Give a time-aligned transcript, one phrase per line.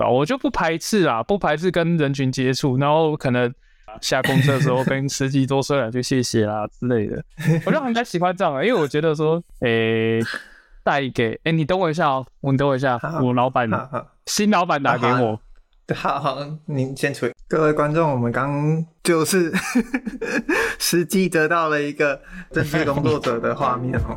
[0.00, 0.10] 对吧？
[0.10, 3.52] 我就不排斥啊，不排斥跟人群接触，然后可能
[4.00, 7.22] 下公车的时候跟司机多说两句谢谢啦之类的，
[7.66, 10.26] 我就很蛮喜欢这样的，因为我觉得说，诶、欸，
[10.82, 13.68] 带给，诶、欸，你等我一下哦，你等我一下，我老板，
[14.24, 15.38] 新老板打给我。
[15.94, 17.32] 好好，您先处理。
[17.48, 19.52] 各位观众，我们刚就是
[20.78, 22.22] 实际得到了一个
[22.52, 24.16] 政治工作者的画面哦。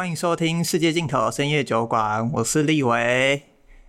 [0.00, 3.42] 欢迎收听《世界尽头深夜酒馆》，我是立维。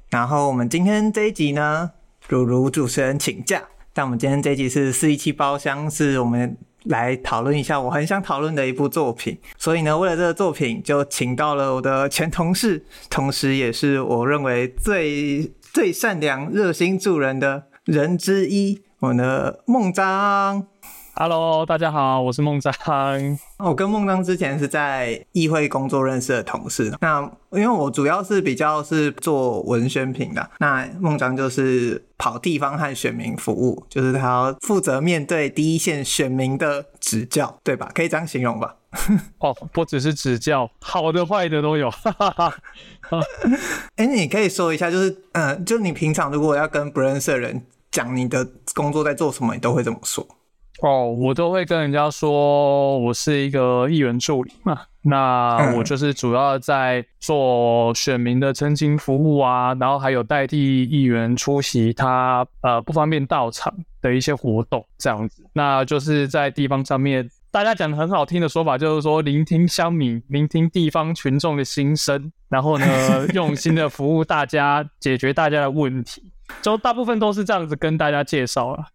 [0.09, 1.89] 然后我们今天这一集呢，
[2.27, 6.57] 如如主持人请假，但我们今天这一集是四一七包厢，是我们。
[6.83, 20.67] 来讨论一下我很想讨论的一部作品，所以呢，为了这个作品，就请到了我的前同事，同时也是我认为最最善良、热心助人的人之一，我的孟章。
[21.13, 22.73] Hello，大家好，我是孟章。
[23.57, 26.91] 我跟孟章之前是在议会工作认识的同事。
[27.01, 37.91] 那因为我主要是比较是做文宣品的，那孟章就是跑地方和选民服务，就是他要负责面对第一线选民的指教，对吧？
[37.93, 38.75] 可以这样形容吧？
[39.39, 41.91] 哦，不只是指教，好的坏的都有。
[43.97, 50.25] 哎、欸，你可以说一下，就是嗯、呃，就你平常如果要跟不认识的人讲你的工作在做什么，你都会这么说？
[50.81, 54.81] 哦，我都会跟人家说，我是一个议员助理嘛。
[55.03, 65.43] 那我就是主要在做选民的澄清服务啊，然后还有代替议员出席他呃不方便到场的一些活动这样子。
[65.53, 72.85] 那就是在地方上面，大家讲的很好听的说法，就是说聆听乡民、聆听地方群众的心声，然后呢，
[73.33, 76.31] 用心的服务大家，解决大家的问题。
[76.61, 78.85] 就大部分都是这样子跟大家介绍了。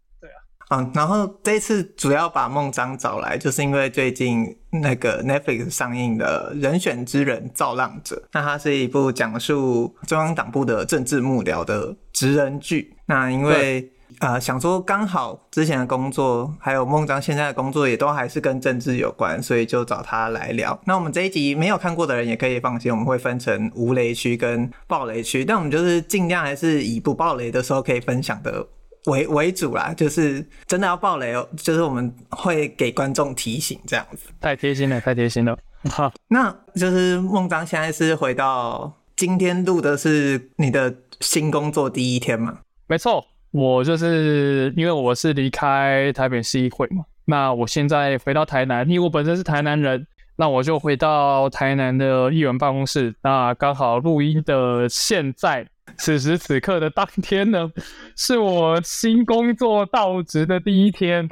[0.68, 4.44] 嗯，然后这次主要把孟章找来，就是因为最近
[4.82, 12.96] 那个 Netflix 上映的《人选之人造浪者》，那它是一部讲述中央党部的政治幕僚的职人剧。
[13.06, 20.76] 那因为呃想说刚好之前的工作还有孟章现在的工作也都还是跟政治有关，所以就找他来聊。
[20.84, 28.66] 那我们这一集没有看过的人也可以放心，我们会分成无雷区跟暴雷区，但我们就是尽量还是以不暴雷的时候可以分享的。
[29.06, 34.28] 为为主啦，就是真的要爆雷哦，就是我们会给观众提醒这样子。
[34.40, 35.56] 太贴心了，太贴心了。
[35.90, 42.58] 好，那就是孟章现在是回到今天录的是你的新工作第一天嘛？
[42.88, 53.14] 没错，我就是因为我是离开台北市议会嘛，那我现在回到台南，因为我本身是台南人，那我就回到台南的议员办公室。
[53.22, 55.68] 那刚好录音的现在。
[55.98, 57.70] 此时此刻的当天呢，
[58.16, 61.28] 是我新工作到职的第一天。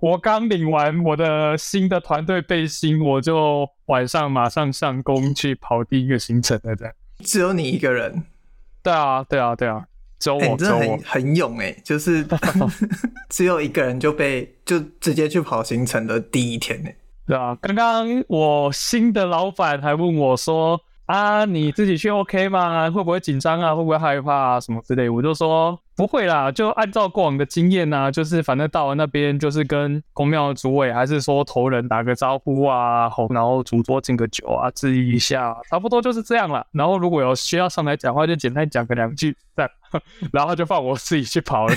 [0.00, 6.74] 我刚领完我的新的团队背心，我就晚上马上上工去跑第一个行程了。
[6.74, 8.24] 这样，只有你一个人？
[8.82, 9.84] 对啊，对啊，对啊，
[10.18, 12.26] 只有我，欸、真的很很勇哎，就是
[13.30, 16.90] 只有一个人就被就直接去跑行程的第一天呢。
[17.26, 20.80] 对啊，刚刚我新的老板还问我说。
[21.06, 22.90] 啊，你自己去 OK 吗？
[22.90, 23.74] 会不会紧张啊？
[23.74, 24.60] 会不会害怕啊？
[24.60, 25.08] 什么之类？
[25.08, 36.66] 我就说不会啦，就按照过往的经验啊，就是反正到了那边就是跟公庙主委还是说头人打个招呼啊，吼然后主桌敬个酒啊，致意一下，差不多就是这样了。
[36.72, 39.70] 然后如果有需要上来讲话，就简单讲个两句，这样，
[40.32, 41.74] 然后就放我自己去跑了。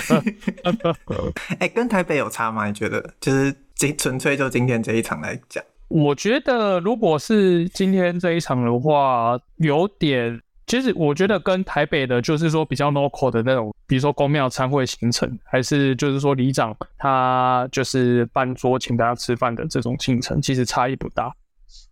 [1.60, 2.66] 哎、跟台北有差吗？
[2.66, 3.12] 你觉得？
[3.20, 5.62] 就是这纯粹就今天这一场来讲。
[5.88, 21.32] 我觉得，如果是今天这一场的话，有点，其实我觉得跟台北的，就是说比较 local 的那种，比如说公庙参会行程，还是就是说里长他就是办桌请大家吃饭的这种行程，其实差异不大，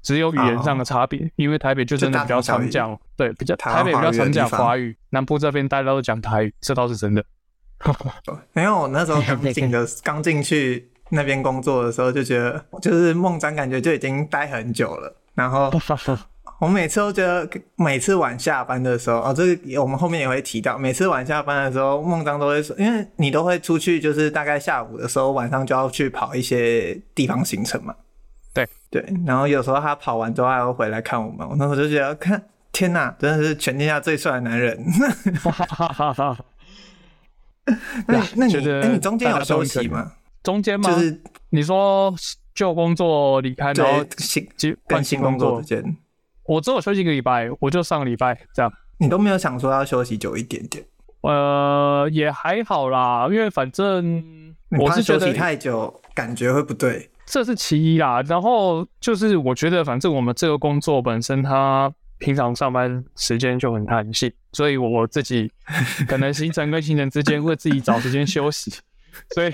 [0.02, 1.20] 只有语言上的差别。
[1.20, 7.24] 哦、因为台北就真的比较常讲，对，比较台北比较常讲华语，南部这边大家都讲台语，这倒是真的。
[8.52, 10.90] 没有，我那时候 刚进的，刚进去。
[11.10, 15.14] 那边工作的时候就觉得，就是梦章感觉就已经待很久了。
[15.34, 15.70] 然后
[16.58, 27.94] 我每次都觉得，每次晚下班的时候，哦，这个我们后面也会提到，每次晚下班的时候，梦章都会说，因为你都会出去，就是大概下午的时候，晚上就要去跑一些地方行程嘛。
[28.54, 32.42] 对对，然后有时候他跑完之后还会回来看我们，我那时候就觉得，看
[32.72, 34.82] 天哪，真的是全天下最帅的男人。
[38.06, 40.12] 那 那你哎，你中间有休息吗？
[40.46, 40.88] 中间吗？
[40.88, 41.20] 就是
[41.50, 42.14] 你说
[42.54, 44.46] 旧工作离开，然后新
[44.84, 45.96] 换新工作之间，
[46.44, 48.72] 我只有休息一个礼拜，我就上个礼拜这样。
[48.98, 50.84] 你都没有想说要休息久一点点？
[51.22, 57.10] 呃，也还好啦，因为反正我是觉得休息太久感觉会不对。
[57.26, 58.22] 这是其一啦。
[58.22, 65.50] 然后就是我觉得，反正我们这个工作本身，它平常上班时间就很弹性，所以我自己
[66.06, 68.72] 可能行程跟行程之间会自己找时间休息。
[69.34, 69.52] 所以，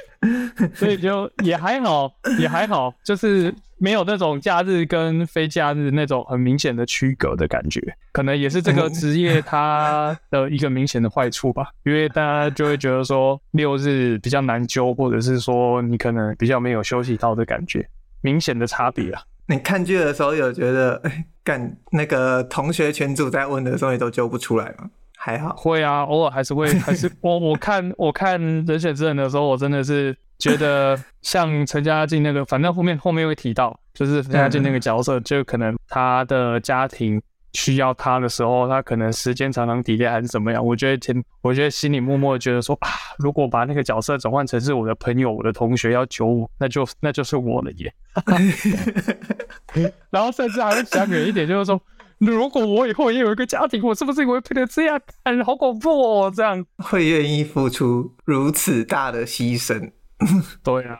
[0.74, 7.80] 所以就也还好，也还好，就是没有那种假日跟非假日那种很明显的区隔的感觉，
[8.12, 11.70] 可能也是这个职业它的一个明显的坏处吧。
[11.84, 17.88] 因为大家就会觉得说六日比较难揪，或者是说你可能比较没有休息到的感觉，
[18.20, 19.22] 明显的差别啊。
[19.46, 21.02] 你看剧的时候有觉得，
[21.42, 24.88] 干那个同学群组在问的时候，你都揪不出来吗？
[25.24, 37.22] 还好会啊，偶尔还是会， 还是我我看我看人选之人的时候，我真的是觉得 像陈家靖那个，反正后面后面会提到，就是陈家靖那个角色，就可能他的家庭
[37.52, 40.66] 需要他的时候，他可能时间常常 delay 还是怎么样。
[40.66, 42.88] 我觉得前我觉得心里默默觉得说啊，
[43.20, 47.94] 如果把那个角色转换成是我的朋友、我的同学要求我，那就那就是我了耶。
[50.10, 51.80] 然后甚至还会想远一点，就是说。
[52.24, 55.00] 如果我以后也有一个家庭，我是不是也会变得这样？
[55.24, 56.32] 哎，好恐怖哦！
[56.34, 59.90] 这样会愿意付出如此大的牺牲？
[60.62, 60.96] 对啊，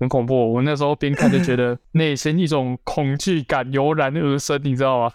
[0.00, 0.54] 很恐怖。
[0.54, 5.12] 我那时候边看就觉得内心一种恐惧感油然而生，你知道吗？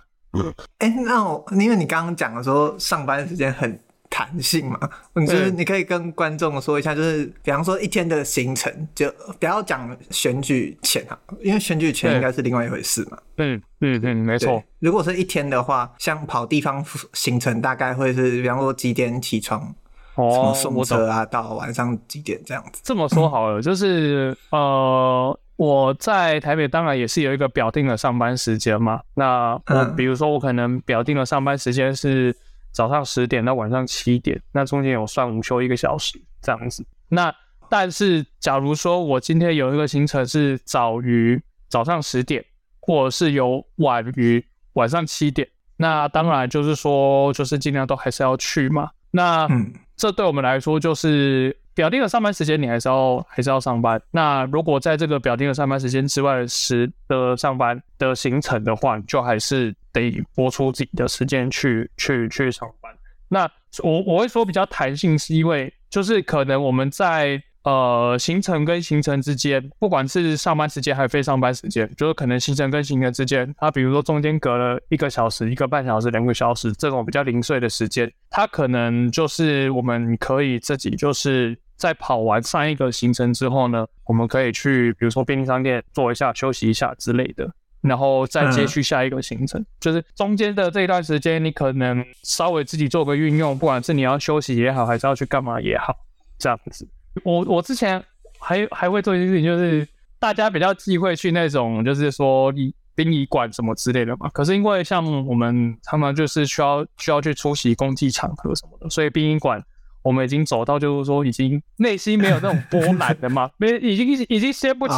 [0.78, 3.80] 哎、欸，那我因为你刚刚讲的时候上班时间很。
[4.12, 4.78] 弹性嘛，
[5.16, 9.10] 就是你可以跟观众说一下，就是比方说一天的行程，就
[9.40, 13.18] 不要讲选举前啊，因为选举前应该是另外一回事嘛。
[13.38, 14.62] 嗯嗯嗯，没错。
[14.80, 19.74] 如果是一天的话，像跑地方行程，大概会是比方说几点起床，
[20.16, 22.82] 哦，什么送车啊，到晚上几点这样子。
[22.84, 29.00] 这么说好了，就是呃，我在台北当然也是有一个表定的上班时间嘛。
[29.14, 32.36] 那我比如说我可能表定的上班时间是。
[32.72, 36.86] 早上十点到晚上七点，那中间有算午休一个小时这样子。
[37.10, 37.34] 那
[37.70, 42.44] 但是，假如说我今天有一个行程是早于早上十点，
[42.80, 45.48] 或者是有晚于晚上七点，
[45.78, 48.90] 那当然就是说，就是尽量都还是要去嘛。
[49.12, 49.48] 那
[49.96, 51.56] 这对我们来说就是。
[51.74, 54.00] 表定的上班时间，你还是要还是要上班。
[54.12, 62.92] 那如果在这个表定的上班时间之外的时的上班的行程的话，就还是得拨出自己的时间去去去上班。
[63.28, 63.50] 那
[63.84, 81.58] 我我会说比较弹性，是因为就是可能我们在呃行程跟行程之间，不管是上班时间还是非上班时间，就是可能行程跟行程之间，它比如说中间隔了一个小时、一个半小时、两个小时这种比较零碎的时间，它可能就是我们可以自己就是。
[81.82, 87.52] 在跑完上一个行程之后呢，我们可以去，比如说便利商店坐一下、休息一下之类的，
[87.82, 89.60] 然后再接续下一个行程。
[89.60, 95.96] 嗯、就是中间的这一段时间，你可能稍微自己做个运用，不管是你要休息也好，还是要去干嘛也好，
[96.38, 96.88] 这样子。
[97.24, 98.04] 我我之前
[98.40, 99.88] 还还会做一件事情，就是
[100.20, 104.30] 大家比较忌讳去那种，就是说你殡仪馆什么之类的嘛。
[104.34, 109.64] 可是因为像我们他们就是需要需要去出席公祭场合什么的，所以殡仪馆。
[110.04, 114.96] 我们已经走到，就是说，已经内心没有那种波澜了嘛， 没，已经已经掀不起，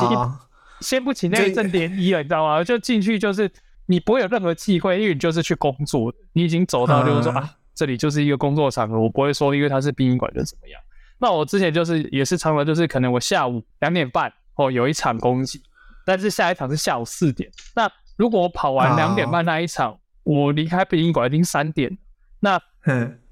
[0.84, 2.64] 掀不起那一阵涟漪了，你知道吗？
[2.64, 3.50] 就进去就是
[3.86, 10.80] 你不会有任何忌讳，因为你就是去工作，你已经走到就是说啊，这里就是一个工作场合，我不会说因为它是殡仪馆就怎么样。
[11.20, 15.62] 那我之前就是也是常常就是可能我下午两点半哦有一场公祭，
[16.06, 17.50] 但是下一场是下午四点。
[17.76, 21.98] 那如果我跑完两点半那一场，我离开殡仪馆已经三点，
[22.42, 22.60] 那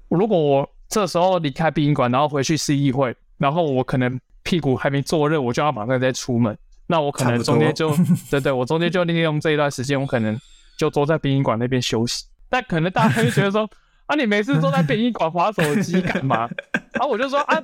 [0.08, 6.56] 如果我这时候离开殡仪馆，然后回去市议会，然后我可能屁股还没坐热，我就要马上再出门。
[6.86, 7.94] 那我可能中间就，
[8.30, 10.38] 对对，我中间就利用这一段时间，我可能
[10.78, 12.24] 就坐在殡仪馆那边休息。
[12.48, 13.68] 但可能大家会觉得说，
[14.06, 16.48] 啊，你每次坐在殡仪馆划手机干嘛？
[16.92, 17.62] 然后我就说啊，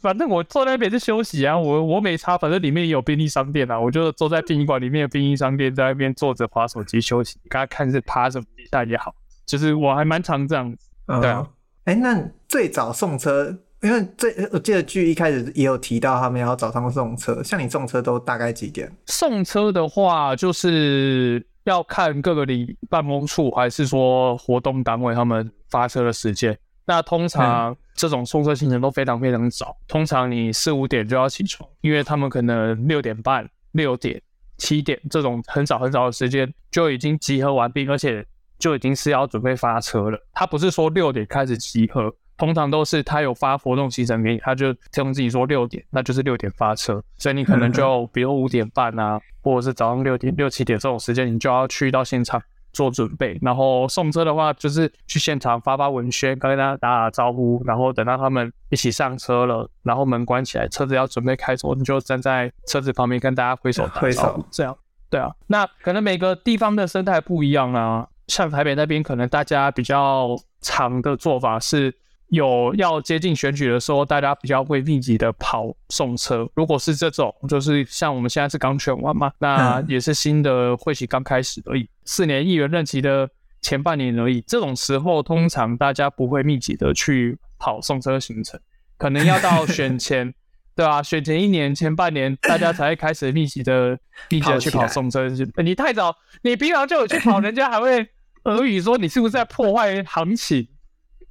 [0.00, 9.12] 反正我坐在那边是休息啊，我我没差，反正里面也有便利商店啊，我就坐在殡仪馆里面的便利商店，在那边坐着划手机休息，大家看是趴着底下也好，
[9.44, 10.78] 就是我还蛮常这样子，
[11.20, 11.44] 对啊。
[11.84, 18.90] 哎，那最早送车，因为这我记得剧一开始也有提到他们要早上送车，像你送车都大概几点？
[19.06, 26.56] 送车的话，就是要看各个里办公处还是说活动单位他们发车的时间。
[26.86, 34.20] 那通常这种送车行程都非常非常早，通常你四五点就要起床，因为他们可能六点半、六点、
[34.56, 38.26] 七点这种很早很早的时间就已经集合完毕，而且。
[38.58, 40.18] 就已经是要准备发车了。
[40.32, 47.02] 他不是说六点开始集合，通常都是他有发活动行程给你，他就通知你说六点，那就是六点发车。
[47.16, 53.38] 所以你可能就比如五点半啊，或者是早上六点六七点这种时间，你就要去到现场，做准备。
[53.40, 64.76] 然后送车的话，就是去现场发发文宣，跟大家打打招呼，然后等到他们一起上车了，然后门关起来，车子要准备开走，你就站在车子旁边跟大家挥手挥 手，这样。
[65.08, 68.06] 对啊，那可能每个地方的生态不一样啊。
[68.26, 71.94] 像台北那边，可能大家比较常的做法是，
[72.28, 76.48] 有要接近选举的时候，大家比较会密集的跑送车。
[76.54, 83.28] 如果是这种，就是像我们现在是刚选完嘛，那也是新的会期刚开始而已，四年议员任期的
[83.62, 84.40] 前半年而已。
[84.42, 88.58] 这种时候，通常大家不会密集的去跑送车行程，
[88.98, 90.32] 可能要到选前。
[90.76, 95.26] 对啊，选前一年前半年，大家才会开始密集的密集的去跑送车。
[95.64, 98.06] 你太早，你平常就有去跑，人家还会
[98.44, 100.68] 耳语说你是不是在破坏行情，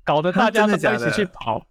[0.06, 1.66] 搞得大家 都在一起去跑。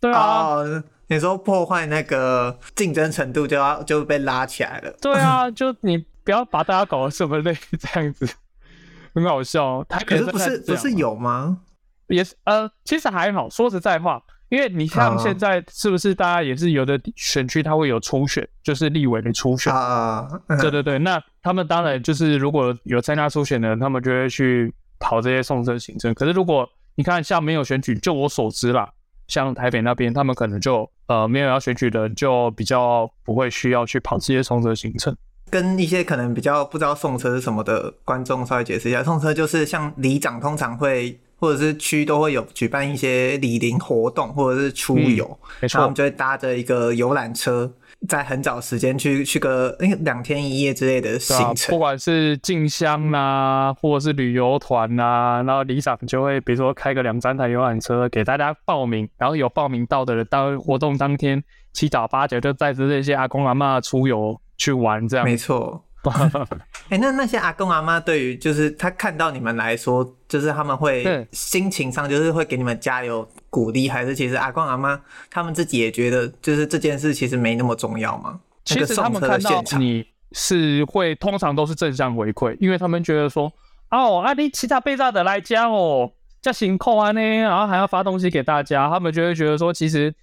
[0.00, 4.92] 对啊，哦、你说破坏那个竞争程度就要就被拉起来了。
[5.00, 8.28] 对啊， 就你不要把大家搞得这么累，这样子
[9.14, 9.84] 很好笑。
[9.88, 11.60] 他可是不是不是有吗？
[12.08, 14.22] 也是呃，其实还好，说实在话。
[14.48, 20.24] 因为你像现在是不是大家也是有的选区它会有初选，就是立委的初选啊？
[20.60, 26.14] 对对对，那他们当然就是如果有参加初选的人，他们就会去跑这些送车行程。
[26.14, 26.64] 可是如果
[26.96, 28.90] 你看像没有选举，就我所知啦，
[29.28, 35.16] 像台北那边，他们可能就呃没有要选举的人，就比较不会需要去跑这些送车行程。
[35.48, 41.18] 跟一些可能比较不知道送车是什么的观众稍微解释一下，送车就是像里长通常会。
[41.38, 47.70] 或者是区都会有举办一些礼林活动，或者是出游，嗯、没错，然后我们就会搭着一个游览车，
[48.08, 65.85] 在很早时间去去个那两天一夜之类的行程，啊、不管是进香啊，或者是旅游团啊，然后里长就会比如说开个两三台游览车给大家报名，然后有报名到的人，当活动当天七早八九就带着这些阿公阿嬷出游去玩，这样没错。
[66.88, 78.38] 哎、欸，那那些阿公阿妈对于就是他看到你们来说，就是他们会心情上就是会给你们加油鼓励，还是其实阿公阿妈他们自己也觉得就是这件事其实没那么重要吗？
[78.64, 83.52] 其实他们看到你是会通常都是正向回馈，因为他们觉得说
[83.90, 90.14] 哦，啊你其他被炸的来家哦，叫辛苦啊呢，然后还要发东西给大家，他们就会觉得说其实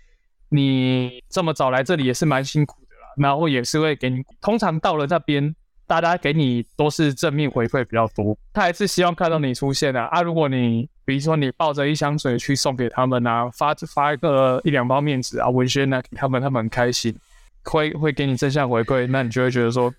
[0.50, 5.54] 你这么早来这里也是蛮辛苦的啦，然后也是会给你，通常到了那边。
[5.86, 10.22] 大家给你都是正面回馈比较多，他还是希望看到你出现的啊，啊。
[10.22, 17.14] 如果你比如说你抱着一箱水去送给他们啊，发发一个一两包面纸啊，文宣啊给他们，他们很开心，
[17.64, 19.94] 会会给你正向回馈，那你就会觉得说，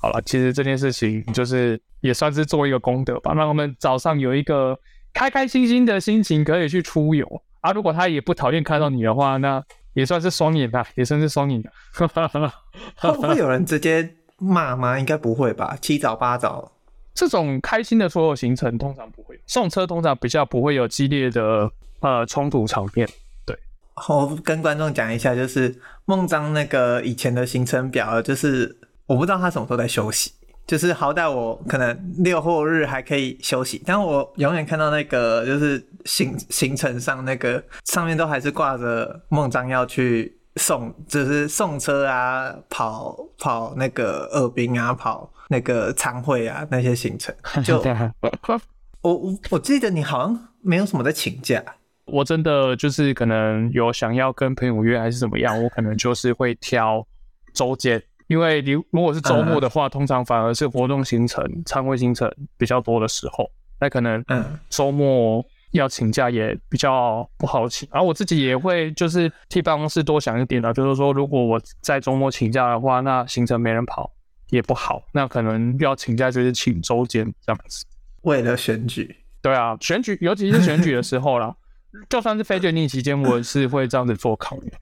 [0.00, 4.78] 好了，其实这件事情就是也算是做一个功德吧，让他们早上有一个
[5.14, 7.72] 开开心心的心情可以去出游啊。
[7.72, 9.62] 如果他也不讨厌看到你的话，那
[9.94, 11.70] 也算是双赢吧，也算是双赢的。
[12.96, 14.16] 会不会有人直接？
[14.40, 14.98] 骂吗？
[14.98, 15.76] 应该不会吧。
[15.80, 16.72] 七早八早，
[17.14, 19.38] 这种开心的所有行程通常不会。
[19.46, 21.70] 送车通常比较不会有激烈的
[22.00, 23.08] 呃冲突场面。
[23.44, 23.56] 对，
[24.08, 30.32] 我跟观众讲一下，就是孟章那个以前的行程表，就是我不知道他什么时候在休息。
[30.66, 40.39] 就是好歹我可能六或日还可以休息，但我永远看到那个就是行行程上那个上面都还是挂着孟章要去。
[40.56, 47.34] 送就是送车啊，跑跑那个二兵啊，跑那个参会啊，那些行程。
[47.64, 47.80] 就
[49.02, 51.62] 我我我记得你好像没有什么在请假。
[52.06, 57.06] 我真的就是可能有想要跟朋友约还是怎么样，我可能就是会挑
[57.54, 63.48] 周间，因为你如果是周末的话，嗯、通常反而是活动行程、参会行程比较多的时候，
[63.80, 65.44] 那可能嗯周末。
[65.72, 74.10] 要请假也比较不好请，然后我自己也会就是替办公室多想一点啊，就是说如果我在周末请假的话，那行程没人跑
[74.50, 77.86] 也不好，那可能要请假就是请周间这样子。
[78.22, 81.54] 为了选举，对啊，选举尤其是选举的时候啦，
[82.08, 84.72] 就算是非选举期间，我是会这样子做考虑。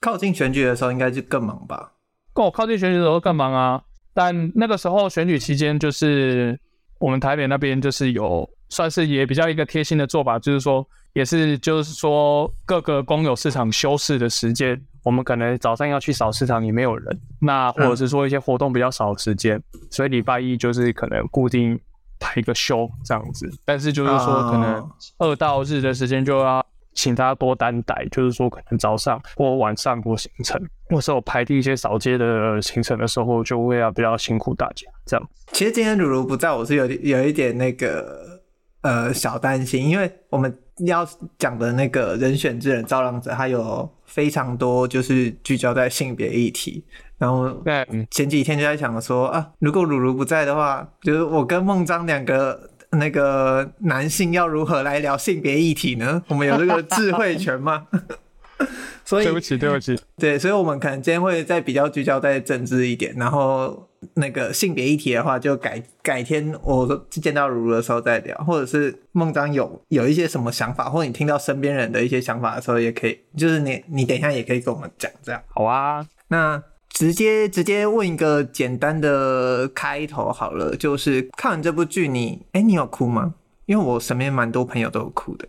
[0.00, 1.92] 靠近选举的时候应该就更忙吧？
[2.34, 3.82] 我靠近选举的时候更忙啊，
[4.14, 6.58] 但那个时候选举期间就是
[6.98, 8.48] 我们台北那边就是有。
[8.68, 21.80] 算是也比较一个贴心的做法，就是说，也是就是说，各个公有市场休市的时间，我们可能早上要去扫市场也没有人，那或者是说一些活动比较少的时间，嗯、所以礼拜一就是可能固定
[22.20, 23.50] 排一个休这样子。
[23.64, 24.86] 但是就是说，可能
[25.18, 30.60] 二到日的时间就要请大家多担待，就是说可能早上或晚上过行程，
[30.90, 35.28] 或是我排第一些扫街的行程的时候，就会要比较辛苦大家这样。
[35.52, 38.37] 其实今天如如不在，我是有有一点那个。
[38.82, 40.56] 呃，小担心，因为我们
[40.86, 41.06] 要
[41.38, 46.84] 讲的那个人选之人造浪者，他有非常多就是聚焦在性别议题。
[47.18, 56.22] 然后，对，前几天就在想说啊，如果鲁鲁不在的话，就是我跟孟章两个那个男性要如何来聊性别议题呢？
[56.28, 57.88] 我们有这个智慧权吗？
[59.04, 59.98] 所以对不起，对不起。
[60.16, 75.42] 对，所以我们可能今天会再比较聚焦在政治一点，然后那个性别议题的话，就改改天我见到如如的时候再聊，或者是孟章有有一些什么想法，或者你听到身边人的一些想法的时候，也可以，就是你你等一下也可以跟我们讲，这样。
[75.48, 83.34] 好啊，那直接直接问一个简单的开头好了，就是看完这部剧，你哎，你有哭吗？
[83.66, 85.46] 因为我身边蛮多朋友都有哭的，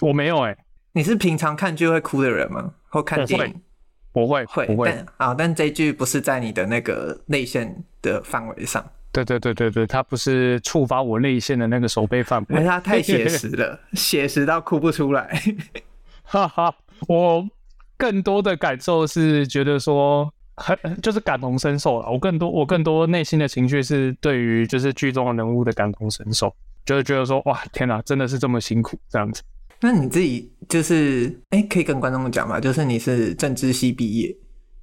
[0.00, 0.58] 我没有哎、欸。
[0.92, 2.74] 你是平常看剧会哭的人吗？
[2.88, 3.60] 或看电影？
[4.14, 4.88] 不会，会，不会。
[4.88, 8.82] 但啊，但这一句不是在你的那个内线的范围上。
[9.10, 15.42] 对对对对对，它不是触发我内线的那个手背范围，它太写实了， 写实到哭不出来。
[16.22, 16.72] 哈哈，
[17.08, 17.44] 我
[17.96, 22.08] 更多的感受是觉得说，很就是感同身受了。
[22.08, 26.54] 我更多，我更多内心的情绪是对于就是剧中的人物的感同身受，
[26.86, 29.42] 就是觉得说，哇，天哪，真的是这么辛苦这样子。
[29.84, 32.58] 那你自己就是哎、欸，可以跟观众讲吗？
[32.58, 34.34] 就是你是政治系毕业，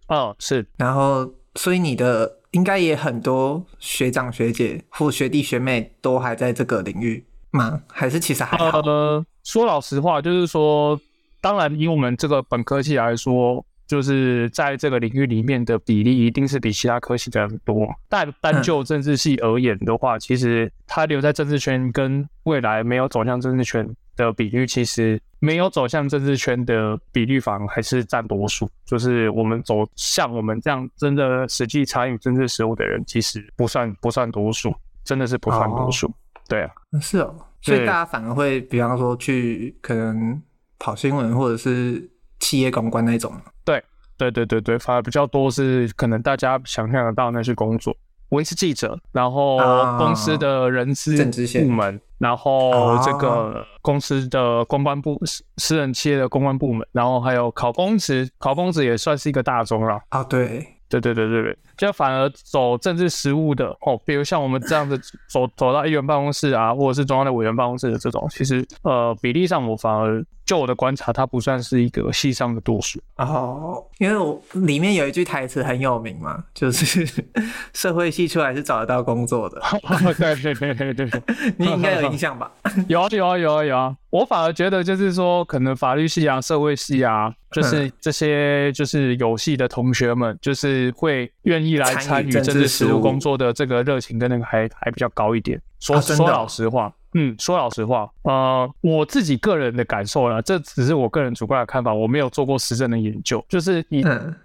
[0.09, 7.81] 哦，是，然后所以你的应该也很多学长学姐或学弟学妹都还在这个领域吗？
[7.87, 8.79] 还是其实还好？
[8.81, 11.01] 呃，说老实话，就是说，
[11.41, 17.85] 当然以我们这个本科系来说，就是在这个领域里面的比例一定是比其他科系的很多。
[18.07, 23.85] 但单就政治系而言的话，嗯、其实他留在政治圈跟未来没有走向政治圈。
[24.17, 36.07] 的比率其实没有走向政治圈的比率反而还是占多数，就是我们走向我们这样真的实际参与政治事务的人，其实不算不算多数，真的是不算多数。
[36.07, 36.13] 哦、
[36.49, 36.71] 对啊，
[37.01, 40.39] 是哦，所以大家反而会比方说去可能
[40.77, 42.10] 跑新闻或者是
[42.41, 43.33] 企业公关那种。
[43.63, 43.81] 对
[44.17, 47.95] 对对对对，反而比较多是可能大家想象得到那些工作。
[48.27, 49.57] 我是记者，然后
[49.97, 51.21] 公司的人事
[51.65, 59.99] 部门，然后这个公司的公关部，私私人企业的公关部门，然后还有考公职，考公职也算是一个大宗了。
[60.07, 61.57] 啊，对，对对对对对，
[61.87, 70.23] 就反而走政治实务的哦，比如像我们这样子走走到议员办公室啊，或者是中央的委员办公室的这种，其实呃比例上我反而。
[70.43, 77.07] 就我的观察，它不算是一个系上的多数哦，因为我里面有一句台词很有名嘛，就是
[77.73, 79.61] 社会系出来是找得到工作的。
[80.17, 81.21] 对对对对对，
[81.57, 82.51] 你应该有印象吧？
[82.89, 83.95] 有啊有啊有啊有啊！
[84.09, 95.61] 我反而觉得就是说，可能法律系啊、社会系啊，就是这些就是有戏的同学们，就是会愿意来参与政治实务工作的这个热情跟那个还还比较高一点。
[95.79, 96.93] 说、啊、说老实话。
[97.13, 103.43] 嗯，说老实话，呃，我自己个人的感受啦，这只是我个人主观的看法，我没有做过实证的研究。
[103.49, 104.01] 就是以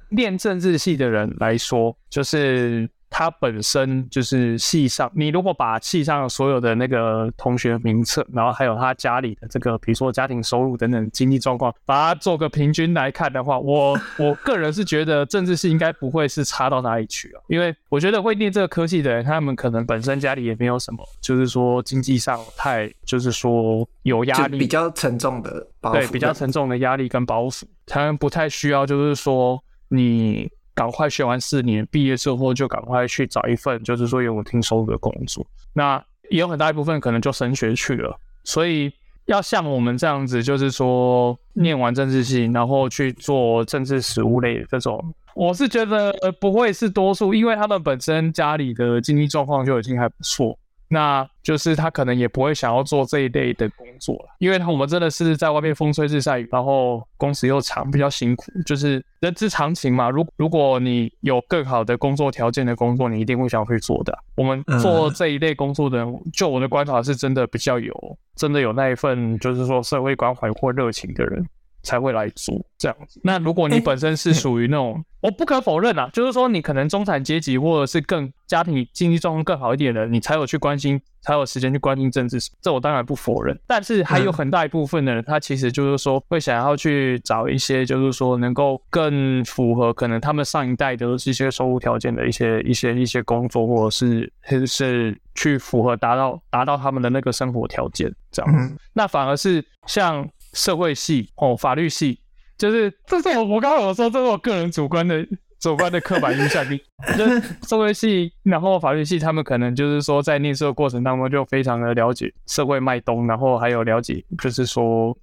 [0.08, 2.90] 练政治系的人来说，就是。
[3.18, 30.50] 他本身就是系上，你如果把系上所有的那个同学名册，然后还有他家里的这个，比如说家庭收入等等经济状况，把它做个平均来看的话，我我个人是觉得政治系应该不会是差到哪里去啊，因为我觉得会念这个科系的人，他们可能本身家里也没有什么，就是说经济上太，就是说有压力，比较沉重的包袱，对，比较沉重的压力跟包袱，他们不太需要，就是说你。
[30.76, 35.44] 赶快学完四年，毕业之后就赶快去找一份，就是说有稳定收入的工作。
[35.72, 35.96] 那
[36.30, 38.16] 也有很大一部分可能就升学去了。
[38.44, 38.92] 所以
[39.24, 45.02] 要像我们这样子，就是说念完政治系，然后去做政治实务类的这种，
[45.34, 50.56] 我是觉得不会是多数，因为他们本身家里的经济状况就已经还不错。
[50.88, 60.08] 那就是他可能也不会想要做这一类的工作了，因为我们真的是在外面风吹日晒雨，然后工时又长，比较辛苦，就是人之常情嘛。
[60.10, 64.16] 如如果你有更好的工作条件的工作，你一定会想要去做的。
[64.36, 71.46] 我们做这一类工作的人，就我的观察是真的比较有，真的有那一份就是说社会关怀或热情的人。
[71.86, 73.20] 才会来租这样子。
[73.22, 82.38] 那如果你本身是属于那种， 我不可否认啊，就是说你可能中产阶级或者是更家庭经济状况更好一点的，你才有去关心，才有时间去关心政治。
[82.60, 83.58] 这我当然不否认。
[83.66, 94.32] 但是还有很大一部分的人，他其实就是说会想要去找一些，就是说能够更符合可能他们上一代的一些收入条件的一些一些一些工作，或者是
[94.66, 98.76] 是去符合达到达到他们的那个生活条件这样。
[98.92, 100.28] 那反而是像。
[100.56, 102.18] 社会系哦，法律系，
[102.56, 105.24] 就是这是我我刚刚有说，这是我个人主观的
[105.60, 106.64] 主观的刻板印象。
[107.18, 115.14] 就是社会系，然后法律系，他们可能就是说在念书的过程当中就非常的了解社会脉动，然后还有了解就是说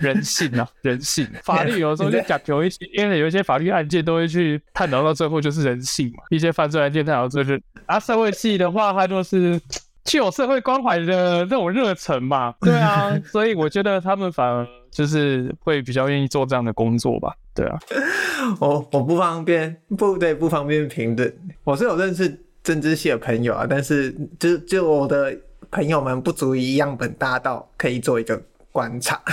[0.00, 1.24] 人性啊， 人性。
[1.44, 7.52] 法律有时候就 讲究一些，因为有一些法律案件都会去探讨到最后就是人性嘛，一些犯罪案件探讨到最后，
[7.86, 9.60] 啊，社会系的话，它就是。
[10.04, 12.54] 具有社会关怀的那种热忱嘛。
[12.60, 17.34] 对啊， 所以我觉得他们反而就是会比较愿意做这样的工作吧。
[17.54, 17.78] 对啊，
[18.60, 21.32] 我我不方便不对不方便评论。
[21.64, 25.36] 我是有认识政治系的朋友啊，但是就就我的
[25.70, 28.40] 朋友们不足以样本大到可以做一个
[28.72, 29.20] 观察。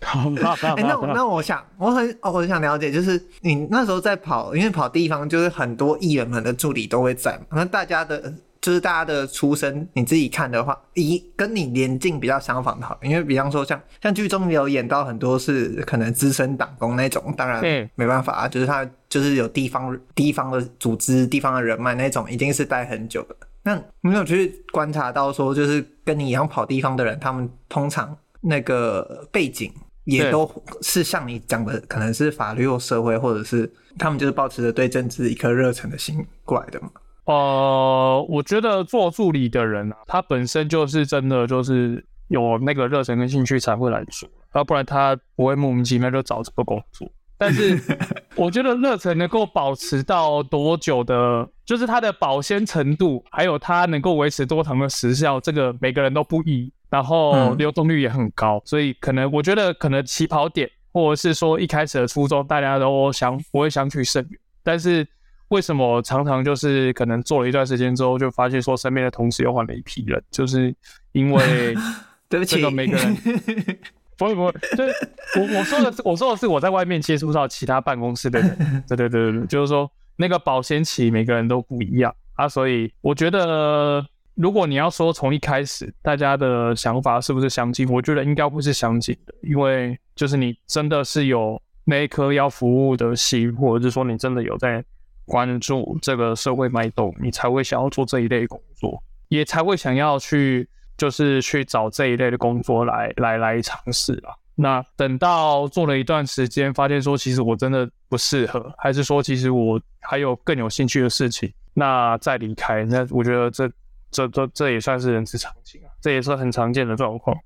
[0.00, 17.60] 哎、欸，那我那我想，我很哦，我很想了解，就是你那时候在跑，因为跑地方就是很多议员们的助理都会在嘛，那大家的，就是大家的出身，你自己看的话，以跟你年纪比较相仿的，好，因为比方说像像剧中有演到很多是可能资深党工那种，当然
[17.94, 23.36] 没办法啊，就是他就是有地方地方的组织、地方的人脉那种，一定是待很久的。
[23.62, 29.72] 那你没有去观察到说，就是跟你一样跑地方的人，他们通常那个背景。
[30.04, 36.90] 也都是像你讲的，可能是法律或社会，或者是他们就是保持着对政治一颗热忱的心过来的嘛。
[37.30, 47.08] 呃，我觉得做助理的人啊，他本身就是真的就是有那个热忱跟兴趣才会来做，要不然他不会莫名其妙就找这个工作。
[47.38, 47.80] 但是
[48.36, 56.72] 我觉得热忱能够保持到多久的，就是它的保鲜程度，还有它能够维持多长的时效，这个每个人都不一。
[56.90, 64.40] 然后流动率也很高，嗯、所以可能我觉得可能起跑点，或者是说一开始的初衷，大家都想不会相去甚远。
[64.64, 65.06] 但是
[65.50, 70.74] 为什么常常就是可能做了一段时间之后，就发现说身边的同事又换了一批人，就是
[71.12, 71.74] 因为
[72.28, 73.14] 对不起，这个每个人
[74.18, 74.92] 不会不会，就是
[75.38, 84.04] 我我说的我说的是我在外面接触到其他办公室的人，对 对对对，就是说那个保鲜期每个人都不一样啊，所以我觉得。
[84.36, 94.82] 如果你要说从一开始大家的想法是不是相近，我觉得应该不是相近的，因为就是你真的是有那一颗要服务的心，或者是说你真的有在
[95.24, 104.34] 关注这个社会脉动，你才会想要做这一类工作，也才会想要去就是去找这一类的工作来来来尝试啊。
[104.54, 113.70] 那等到做了一段时间，发现说其实我真的不适合，还是说其实我还有更有兴趣的事情，那再离开，那我觉得这。
[114.12, 117.36] 这这这也算是人之常情啊，这也是很常见的状况，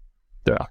[0.42, 0.66] 对啊，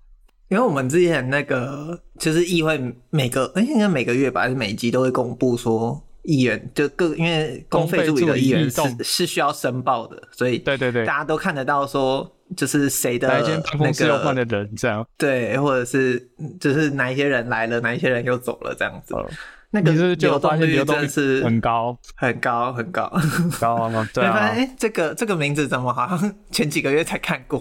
[0.47, 13.27] 因为我们之前那个就是议会每个哎应该每个月吧，还是每一季都会公布说议员就各因为公费助理的议员是是需要申报的，所以对对对，大家都看得到说就是谁的
[13.79, 19.15] 那个换的人这样，对，或者是就是哪一些人来了，哪一些人又走了这样子。
[19.75, 23.11] 那个流动率真的是很高，很高，很高，
[23.59, 24.07] 高吗？
[24.13, 24.37] 对啊。
[24.37, 27.59] 哎，这个这个名字怎么好像前几个月才看过？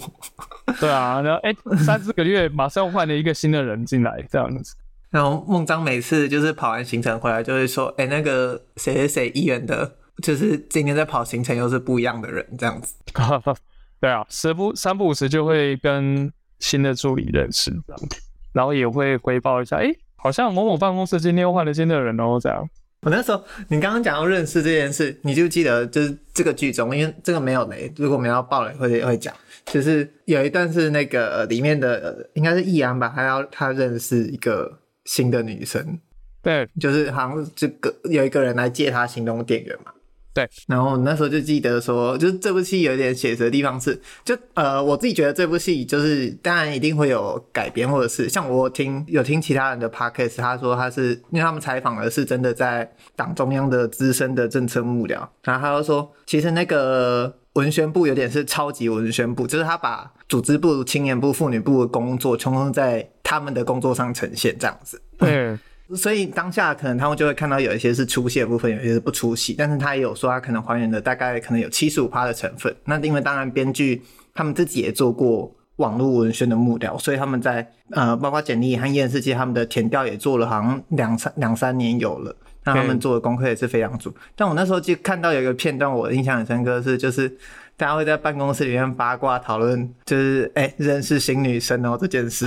[0.79, 4.75] 对啊，然后哎，三四个月马上换了一个新的人进来，这样子。
[5.13, 12.97] 然后孟章每次就是跑完行程回来，就会说：“哎，那个谁谁谁议员的，就是今天在跑行程又是不一样的人，这样子。
[14.01, 18.21] ”对啊，时不三不五时就会跟新的助理认识，这样子，
[18.53, 19.95] 然后也会回报一下，哎。
[20.15, 22.65] 好像某某办公室今天又换了新的人哦，这样。
[23.01, 29.35] 我那时候，你刚刚讲到认识这件事，你就记得就是这个剧中，因为这个没有雷，如果没有爆雷会会讲，
[29.67, 35.99] 就是有一段是那个里面的应该是易安吧，他要他认识一个新的女生，
[36.43, 39.93] 对，就是好像这个有一个人来借他行动电源嘛。
[40.35, 65.01] 对，然后那时候就记得说，就是这部戏有点写实的地方是，就呃，我自己觉得这部戏就是当然一定会有改编，或者是像我听有听其他人的 podcast，他说他是因为他们采访的是真的在党中央的资深的政策幕僚，然后他就说，其实那个文宣部有点是超级文宣部，就是他把组织部、青年部、妇女部的工作，全部在他们的工作上呈现这样子。
[65.19, 65.59] 嗯。
[65.95, 72.75] 所以当下可能他们就会看到有一些是出戏的部分，有一些是不出戏，但是他也有说他可能还原的大概可能有七十五趴的成分。
[72.87, 82.35] 那因为当然编剧他们自己也做过网络文宣的幕僚，所以他们在呃包括简历和验视机他们的填调也做了，好像两三两三年有了。
[82.65, 84.15] 那他们做的功课也是非常足。
[84.37, 87.37] 但我那时候就看到有一个片段，我印象很深刻是就是。
[87.75, 92.47] 大家会在办公室里面八卦讨论，就是哎、欸，认识新女生哦这件事，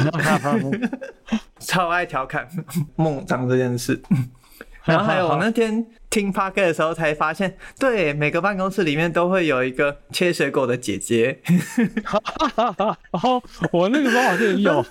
[1.60, 2.47] 超爱调侃
[2.95, 4.01] 梦长这件事。
[4.86, 11.41] 然后还有我那天听 Podcast 的时候才发现，对，每个办公室里面都会有一个切水果的姐姐。
[11.75, 12.88] 然
[13.19, 14.86] 后我那个时候好像也有，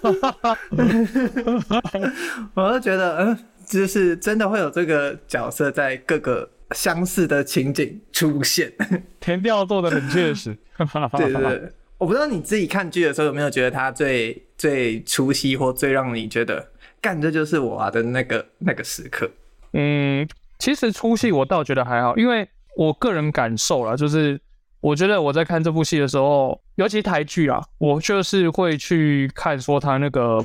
[2.54, 6.50] 我就觉得，嗯，就是真的会有这个角色在各个。
[6.74, 8.72] 相似的情景出现，
[9.20, 10.56] 田调做的很确实。
[11.16, 16.66] 对对对，我不知道你自己看剧的时候有没有觉得他最最出戏或最让你觉得
[17.00, 19.30] 干这就是我啊的那个那个时刻。
[19.74, 20.26] 嗯，
[20.58, 24.40] 其实出戏我倒觉得还好，因为我个人感受啦，就是
[24.80, 30.44] 我觉得我在看这部戏的时候，尤其台剧啊，我就是会去看说他那个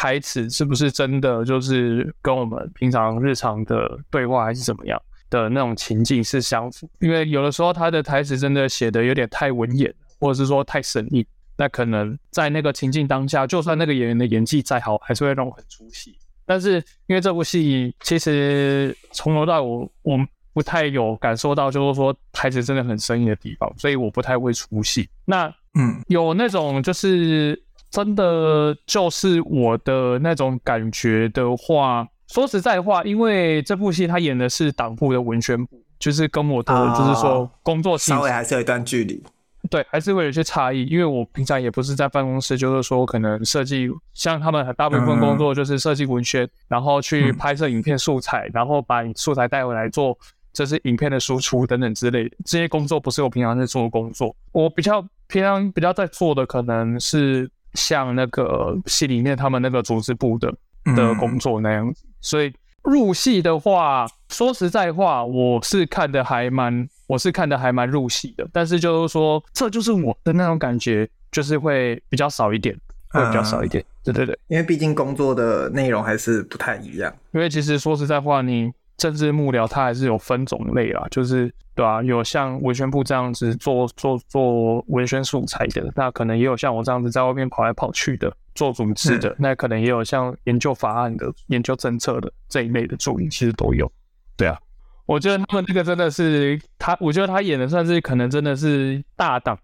[0.00, 6.88] 台词是不是真的，就是跟我们平常日常的对话还是怎么样的那种情境是相符。
[7.00, 11.22] 因为有的时候他的台词真的写的有点太文言，或者是说太生硬，
[11.58, 16.16] 那可能在那个情境当下，就算那个演员的演技再好，还是会让我很出戏。
[16.46, 20.18] 但是因为这部戏其实从头到尾我
[20.54, 25.06] 不太有感受到，就是说台词真的很生硬的地方，所以我不太会出戏。
[25.26, 39.22] 那嗯，有那种就是真的就是我的那种感觉的话，说实在话，因为这部戏他演的是党部的文宣部，就是跟我的就是说工作稍微还是有一段距离。
[39.68, 50.16] 对，还是会有些差异，因为我平常也不是在办公室，就是说可能设计，像他们很大部分工作就是设计文宣，嗯、然后去拍摄影片素材，嗯、然后把素材带回来做，
[50.52, 52.36] 这是影片的输出等等之类的。
[52.44, 60.52] 这些工作不是我平常在做的工作，我比较平常比较在做的可能是像那个戏里面他们那个组织部的
[60.96, 62.04] 的工作那样子。
[62.06, 62.52] 嗯、所以
[62.82, 66.88] 入戏的话，说实在话，我是看的还蛮。
[67.10, 72.72] 我是看的还蛮入戏的，但是就是说，这就是我的那种感觉，就是会比较少一点，
[73.08, 73.82] 会比较少一点。
[73.82, 77.12] 嗯、对对对，因为毕竟工作的内容还是不太一样。
[77.32, 93.90] 因为其实说实在话，你政治幕僚它还是有分种类啦，就是对啊，有像文宣部这样子做做做文宣素材的，那可能也有像我这样子在外面跑来跑去的做组织的，嗯、那可能也有像研究法案的、研究政策的这一类的助理，其实都有。
[94.36, 94.58] 对啊。
[95.06, 99.58] 我觉得他们这个真的是他，我觉得他演的算是可能真的是大党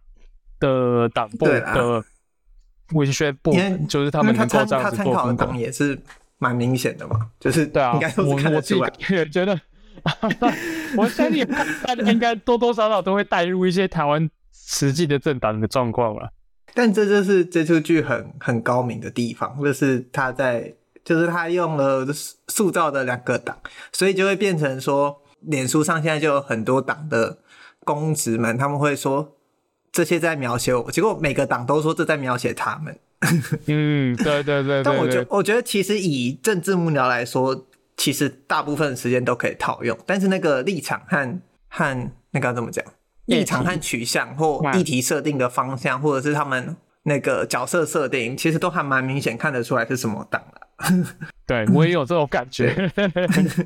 [0.59, 2.03] 的党部的
[2.93, 3.53] 文宣部，
[3.89, 5.97] 就是他们能够这样子做分工也是
[6.39, 7.31] 蛮明显的嘛。
[7.41, 8.81] 就是对啊，应该我我自己
[9.15, 9.59] 也觉得，
[10.97, 16.31] 我相信大家应该多多少少都会带入一些台湾实际的政党的状况了。
[16.75, 22.07] 但这就是这出剧很很高明的地方，就是他在就是他用了
[22.49, 23.57] 塑造的两个党，
[23.93, 25.23] 所以就会变成说。
[25.43, 27.39] 脸书上现在就有很多党的
[27.85, 29.37] 公职们，他们会说
[29.93, 32.99] 这些在描写我，结果每个党都说这在描写他们。
[33.67, 34.83] 嗯，对对对，对。
[34.83, 42.85] 但我觉得，我觉得其实以政治幕僚来说，其实大部分时间都可以套用，但是那个立场和和那个怎么讲？
[43.27, 51.07] 立场和取向或议题设定的方向，或者是他们那个角色设定，其实都还蛮明显看得出来是什么党的。
[51.45, 52.93] 对，我也有这种感觉。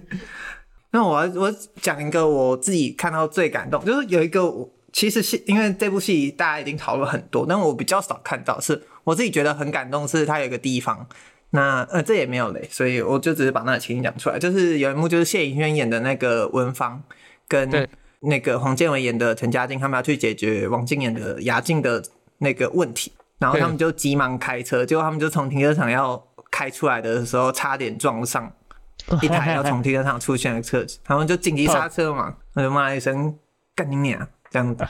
[0.92, 4.50] 那我我讲一个我自己看到最感动，就是有一个，
[4.92, 11.06] 其实是因为这部戏大家已经讨论很多，但我比较少看到，是我自己觉得很感动，是它有一个地方，
[11.50, 17.02] 那呃这也没有嘞，所以我就只是把那个情景讲出来，就是有一幕就是谢颖轩演的那个文芳，
[17.48, 17.88] 跟
[18.20, 22.02] 那个黄建伟演的陈嘉静，他们要去解决王静演的牙静的
[22.38, 28.52] 那个问题，然后他们就急忙开车，结果他们就从停车场要开出来的时候，差点撞上。
[29.22, 33.34] 一台要从停车场出现的车子，他们就紧急刹车嘛，我就骂了一声
[33.74, 34.84] “干你娘”这样子。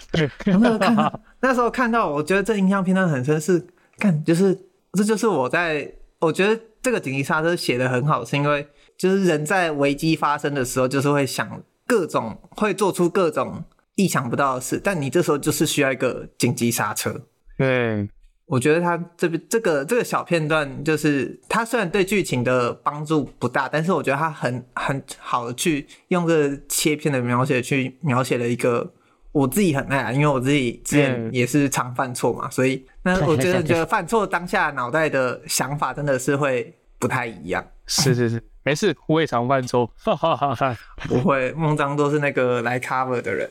[0.46, 3.64] 有没有看到， 那时候看到，我觉得这印象片段很深，是
[4.00, 4.58] 干就是
[4.94, 13.62] 这就是我在，我觉得这个紧急刹车写的很好，是因为就是人在危机发生的时候，就是会想各种会做出各种
[13.94, 17.26] 意想不到的事，但你这时候就是需要一个紧急刹车。
[17.56, 18.08] 对。
[18.46, 28.92] 我觉得他这边这个这个小片段，就是他虽然对剧情的帮助不大，但是我觉得他很很好的去用这个切片的描写去描写了一个
[29.32, 37.64] 我自己很爱啊，因为我自己之前也是常犯错嘛，所以那 我觉得觉得犯错当下脑袋的想法真的是会不太一样。
[37.86, 40.76] 是是是，没事，我也常犯错，哈哈哈哈。
[41.08, 43.50] 不会，孟章都是那个来 cover 的人。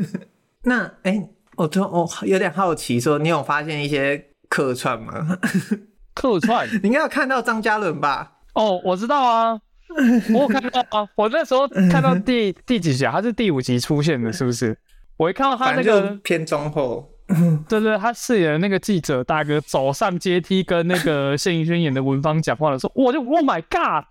[0.62, 1.12] 那哎。
[1.12, 5.38] 欸我就我有点好奇，说你有发现一些客串吗？
[6.12, 6.68] 客串？
[6.82, 8.30] 你应该有看到张嘉伦吧？
[8.52, 9.58] 哦，我知道啊，
[10.34, 11.08] 我有看到啊。
[11.14, 13.12] 我那时候看到第第几集啊？
[13.12, 14.76] 他是第五集出现的，是不是？
[15.16, 17.10] 我一看到他那个偏中后，
[17.68, 24.04] 对对，他饰演的那个记者大哥走上阶梯跟那个谢盈萱演的文芳讲话的时候，我就 Oh my God，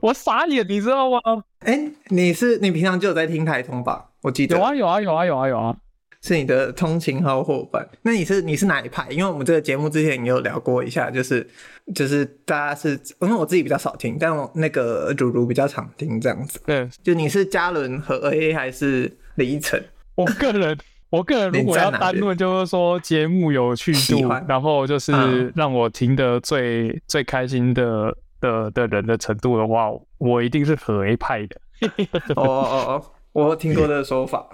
[0.00, 1.18] 我傻眼，你知道吗？
[1.60, 4.10] 哎、欸，你是你平常就有在听台通吧？
[4.22, 5.76] 我记得有啊有啊有啊有啊有啊。
[6.20, 7.88] 是你的通勤好伙伴。
[8.02, 9.06] 那你是你是哪一派？
[9.08, 11.48] 因为我们这个节目之前也有聊过一下，就是
[11.94, 16.60] 就是大家是，因为我自己比较少听，但我那个如如比较常听这样子。
[16.66, 19.80] 对，就你是嘉伦和 A 还是李依晨？
[20.18, 20.76] 我个人，
[21.10, 31.56] 我个人如果要单论，就是说节目有趣度，然后就是让我听得最、嗯、最开心的的的人的程度的话，我一定是和 A 派的。
[32.34, 33.02] 哦哦
[33.32, 34.44] 哦，我听过这个说法。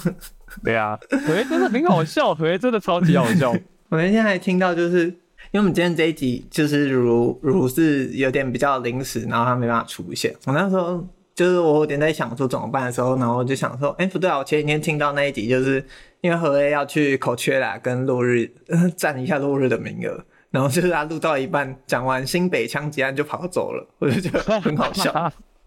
[0.62, 3.50] 对啊，腿真的很好笑，腿真的超级好笑。
[3.88, 10.34] 我那天还听到，就是因为我们今天这一集就是如如是有点比较临时，然后他没办法出现。
[10.44, 11.02] 我那时候
[11.36, 15.84] 就是我有点在想说怎么办的时候，然后就想说，哎、欸，不对啊，我前几天听到那一集，就是
[16.22, 18.50] 因为何 A 要去 Coachella 跟落日
[18.96, 20.24] 占一下落日的名额。
[20.50, 25.12] 然后就是他录到一半，讲完新北枪击案就跑走了，我就觉得很好笑。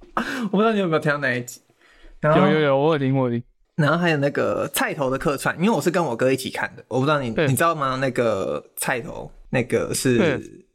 [0.51, 1.62] 我不知道你有没有听到那一集？
[2.23, 3.43] 有有有，我有听我听。
[3.75, 7.97] 然后还有那个菜头的客串，因为我是跟我哥一起看的，我不知道你你知道吗？
[8.01, 10.17] 那个菜头，那个是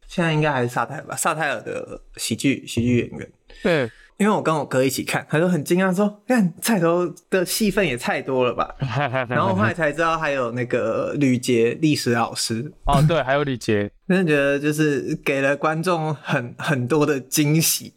[0.06, 1.16] 现在应该还是萨泰尔吧？
[1.16, 3.28] 萨泰尔的喜剧喜剧演员。
[3.64, 3.90] 对。
[4.16, 8.72] 因为我跟我哥一起看，他就很惊讶说：“看菜头的戏份也太多了吧？”
[9.28, 17.92] 然后后来才知道还有那个吕杰历史老师哦，对，还有吕杰， 真的觉得就是给了观众很 很多的惊喜。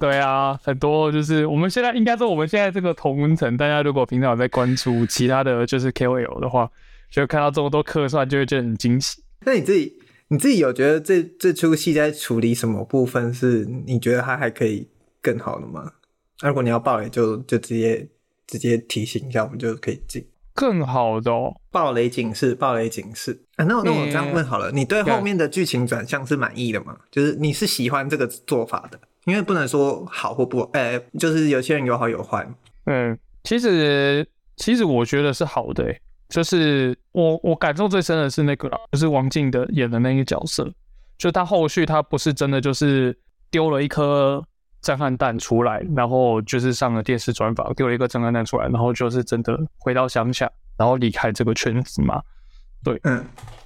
[0.00, 6.68] 对啊，很多就是我们现在应该说我们现在这个同温层，大家如果平常有在关注其他的就是 KOL 的话，
[7.08, 9.22] 就看到这么多客串，就会觉得很惊喜。
[9.44, 9.94] 那你自己
[10.26, 14.88] 你自己有觉得这这出戏在处理什么部分是你觉得它还可以？
[15.22, 15.90] 更好的吗？
[16.42, 18.08] 那如果你要爆雷就，就就直接
[18.46, 20.26] 直接提醒一下，我们就可以进。
[20.54, 23.42] 更好的哦，爆雷警示，爆雷警示。
[23.56, 26.94] 啊，那我那我这样问好了，你对后面的剧情转向是满意的吗？
[27.10, 29.00] 就是你是喜欢这个做法的？
[29.24, 32.46] 因为不能说好或不，哎、欸，就是有些人有好有坏。
[32.84, 40.70] 嗯，其实其实我觉得是好的、欸，就是我我感受最深的是那个，就是王静的演的那个角色，
[41.16, 43.16] 就他后续他不是真的就是
[43.50, 44.44] 丢了一颗。
[44.82, 52.20] 震撼弹出来，然后就是上了电视专访，丢了一个震撼弹出来，然后就是真的回到乡下，然后离开这个圈子嘛。
[52.82, 53.24] 对，嗯。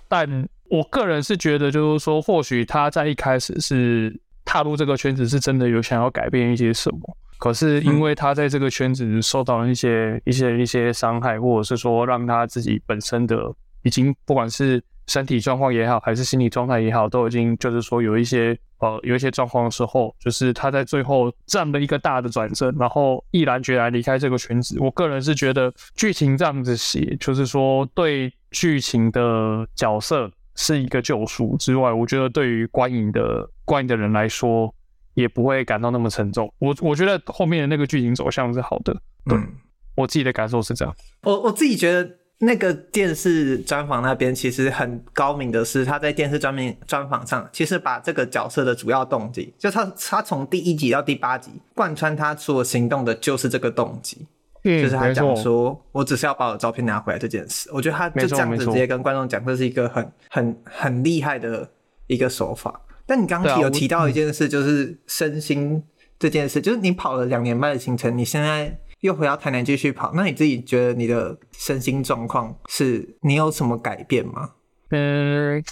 [0.09, 7.17] 但我个人是觉得，就是说，或许他在一开始是踏入这个圈子，是真的有想要改变一些什么。
[7.39, 13.53] 可是因为他在这个圈子受到了一些、一些、一些伤害，或者是说让他自己本身的
[13.83, 18.59] 已经不管是身体状况也好，还是心理状态也好，都已经就是说有一些。
[18.79, 24.77] 呃，有一些状况的时候，就是他在最后站了一个大的转折，然后毅然决然离开这个圈子。
[24.81, 34.75] 我个人是觉得剧情这样子写，就是说对剧情的角色是一个救赎之外，我觉得对于观影的观影的人来说，
[35.15, 36.53] 也不会感到那么沉重。
[36.59, 38.93] 我我觉得后面的那个剧情走向是好的，
[39.25, 39.49] 对，嗯，
[39.95, 40.95] 我自己的感受是这样。
[41.23, 42.26] 我我自己觉得。
[42.39, 54.27] 那个电视专访那边其实很高明的是，他在电视专明专访上，其实把这个角色的主要动机，就他他从第一集到第八集贯穿他所行动的就是这个动机，
[54.65, 61.67] 嗯，就是他讲说我只是要把我的照片拿回来这件事，我觉得他就这样子直接跟观众讲，这是一个很很很厉害的
[62.07, 62.79] 一个手法。
[63.07, 65.83] 但你刚刚有提到一件事，就是身心
[66.19, 68.79] 这件事，就是你跑了两年半的行程，你现在。
[69.01, 74.51] 又回到台南继续跑，那你自己觉得你的身心状况是你有什么改变吗？
[74.91, 75.63] 嗯，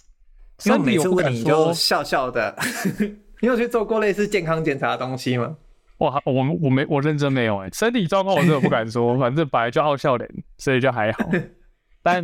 [0.65, 2.55] 因为每次问你就笑笑的，
[3.41, 5.57] 你有去做过类似健康检查的东西吗？
[5.99, 11.19] 哇，我我没我认真没有哎、欸，身体状况我真的不敢说， 反正本来就好笑脸，所以就还好。
[12.03, 12.23] 但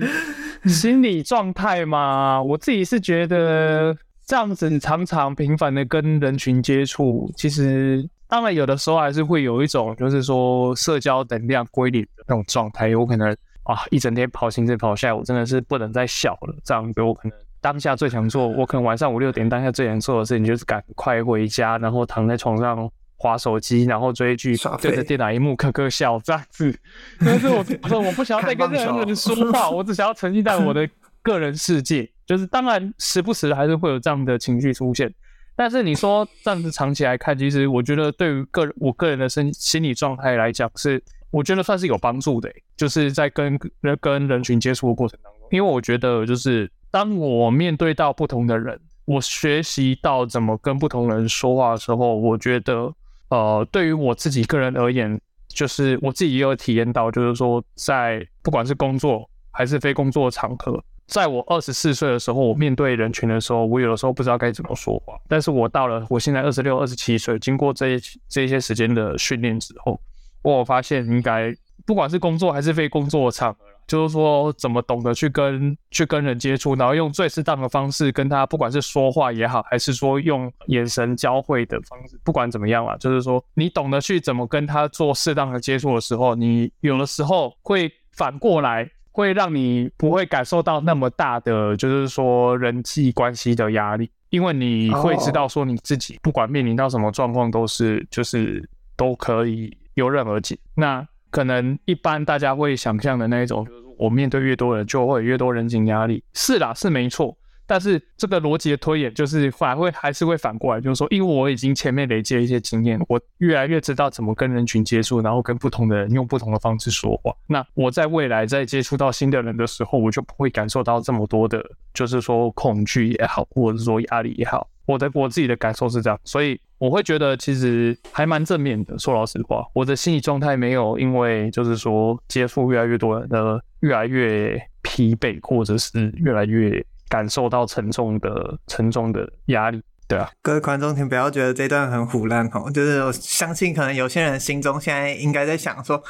[0.67, 8.09] 心理状态嘛，我自己是觉得这样子常常频繁的跟人群接触，其实。
[8.31, 12.87] 当然，有的时候还是会有一种，就是说社交能量归零的那种状态。
[12.87, 13.29] 有可能
[13.65, 16.55] 啊，一整天跑行程跑下来，我真的是不能再笑了。
[16.65, 26.73] 这样子，我可能当下最想做，我可能晚上五六点当下最想做的事情就是赶快回家，然后躺在床上划手机，然后追剧，对着电脑萤幕咯咯笑这样子。
[27.19, 30.89] 但是我说我不想要再跟任何人说话，我只想要沉浸在我的
[31.21, 32.09] 个人世界。
[32.25, 35.13] 就是当然时不时还是会有这样的情绪出现。
[35.61, 43.61] 但是你说这样子长期来看，其实我觉得对于个我个人的身心理状态来讲，是我觉得算是有帮助的、就是在跟
[44.01, 52.91] 跟人群接触的过程当中，因为我觉得就是当我面对到不同的人，我学习到怎么跟不同人说话的时候，我觉得
[53.29, 60.83] 呃，对于我自己个人而言，就是我自己也有体验到，就是说在不管是工作还是非工作场合。
[61.11, 65.19] 在我二十四岁的时候，我面对人群的时候，我有的时候不知道该怎么说话。
[65.29, 70.01] 但是我到了我现在二十六、二十七岁，经过这一这一些时间的训练之后，
[70.43, 71.53] 我发现应该
[71.85, 73.59] 不管是工作还是非工作的场合，
[73.89, 88.89] 就是说怎么懂得去跟去跟人接触，然后用最适当的方式跟他，不管是说话也好，还是说用眼神交汇的方式，不管怎么样啦，就是说你懂得去怎么跟他做适当的接触的时候，你有的时候会反过来。
[89.13, 100.59] 会让你不会感受到那么大的，就是说人际关系的压力，因为你会知道说你自己不管面临到什么状况，都是就是都可以游刃而解。
[100.75, 106.23] 那可能一般大家会想象的那一种，就是我面对越多人，就会有越多人情压力。
[106.35, 107.37] 是啦，是没错。
[107.71, 117.33] 但是这个逻辑的推演，就是反会还是会反过来，就是说，因为我已经前面累积了一些经验，我越来越知道怎么跟人群接触，然后跟不同的人用不同的方式说话。
[117.47, 121.65] 那我在未来在接触到新的人的时候，我就不会感受到这么多的，
[121.95, 124.69] 就是说恐惧也好，或者说压力也好。
[124.87, 128.99] 我的我自己的感受是这样，所以我会觉得其实还蛮正面的。
[128.99, 136.85] 说老实话，我的心理状态没有因为就是说接触越来越多的越来越疲惫，或者是越来越。
[137.11, 142.71] 感受到沉重的、沉重的压力，对啊，各位观众，请不要觉得这段很唬烂哦。
[142.71, 146.01] 就是我相信，可能有些人心中现在应该在想说，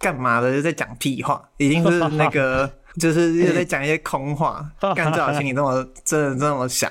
[0.00, 2.68] 干嘛的，就在讲屁话，一定是那个，
[3.00, 4.68] 就是又在讲一些空话。
[4.96, 6.90] 干最好心里这么真的这么想，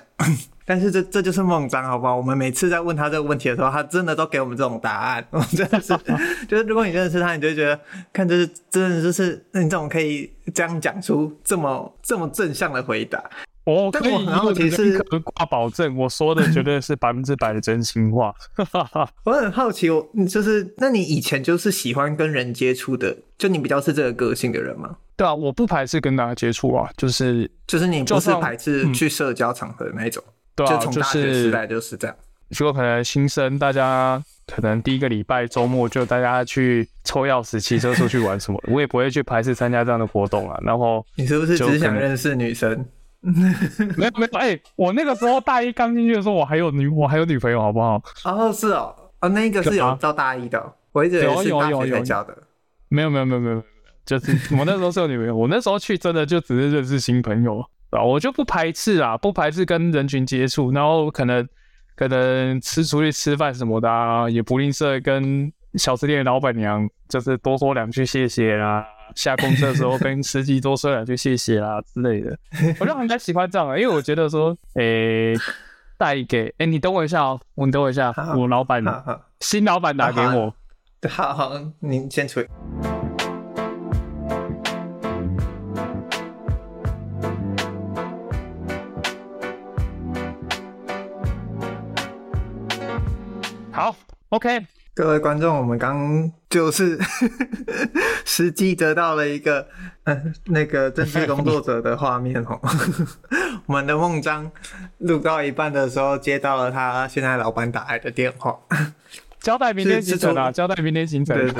[0.65, 2.15] 但是这这就是孟章，好不好？
[2.15, 5.25] 我们每次在问他这个问题的时候，他真的都给我们这种答案。
[5.31, 5.97] 我真的是，
[6.47, 7.79] 就是如果你认识他，你就觉得，
[8.11, 13.23] 看就是真的就是，那你怎么可以这样讲出这么这么正向的回答。
[13.73, 18.33] 我可以很好奇是挂保证，我说的绝对是百分之百的真心话。
[19.25, 24.95] 我很好奇，我就是，那你以前就是喜欢跟人接触的，就你比较是这个个性的人吗？
[25.17, 30.23] 对啊，我不排斥跟大家接触啊，就是就是你不是排斥去社交场合的那种，
[30.55, 32.15] 对啊，就从大学时代就是这样。
[32.57, 40.57] 如果可能新生，大家可能第一个礼拜周末就大家去抽钥匙、骑车出去玩什么，我也不会去排斥参加这样的活动啊。
[40.61, 42.85] 然后你是不是只想认识女生？
[43.97, 48.01] 没有没有，哎、欸，我那个时候大一刚进去的时候，我还有女，我还有女朋友，好不好？
[48.23, 52.37] 哦，是哦，哦，那个是有到大一的，我一直以为是大学才交的。
[52.87, 53.61] 没有没有没有没有，
[54.05, 57.59] 就是我那时候是有女朋友，我那时候去真的就只是认识新朋友
[57.89, 61.45] 啊，我就不排斥啊，不排斥跟人群接触，然后可能
[61.97, 68.85] 可能吃出去吃饭什么的啊，也不吝啬跟小吃店的老板娘就是多说两句谢谢啦。
[69.15, 72.37] 下公车的时候跟司机多说两句谢谢啦之类的，
[72.79, 75.41] 我就很喜欢这样，因为我觉得说，诶、欸，
[75.97, 78.83] 带给，诶、欸，你等我一下哦，你等我一下，我老板，
[79.39, 80.53] 新老板打给我，
[81.09, 82.47] 好好，您先吹。
[93.71, 93.95] 好
[94.29, 94.65] ，OK。
[94.95, 96.97] 各位观众，我们刚就是
[98.27, 99.65] 实际得到了一个
[100.03, 102.59] 嗯那个政治工作者的画面哦。
[103.65, 104.51] 我们的孟章
[104.97, 108.59] 录到一半的时候，接到了他现在老板打来的电话，
[109.39, 111.37] 交代明天行程啊，交代明天行程。
[111.37, 111.53] 对对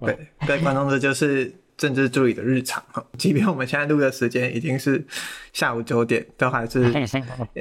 [0.00, 2.82] 对，各位观众，这就是政治助理的日常。
[3.16, 5.06] 即便我们现在录的时间已经是
[5.52, 6.92] 下午九点，都还是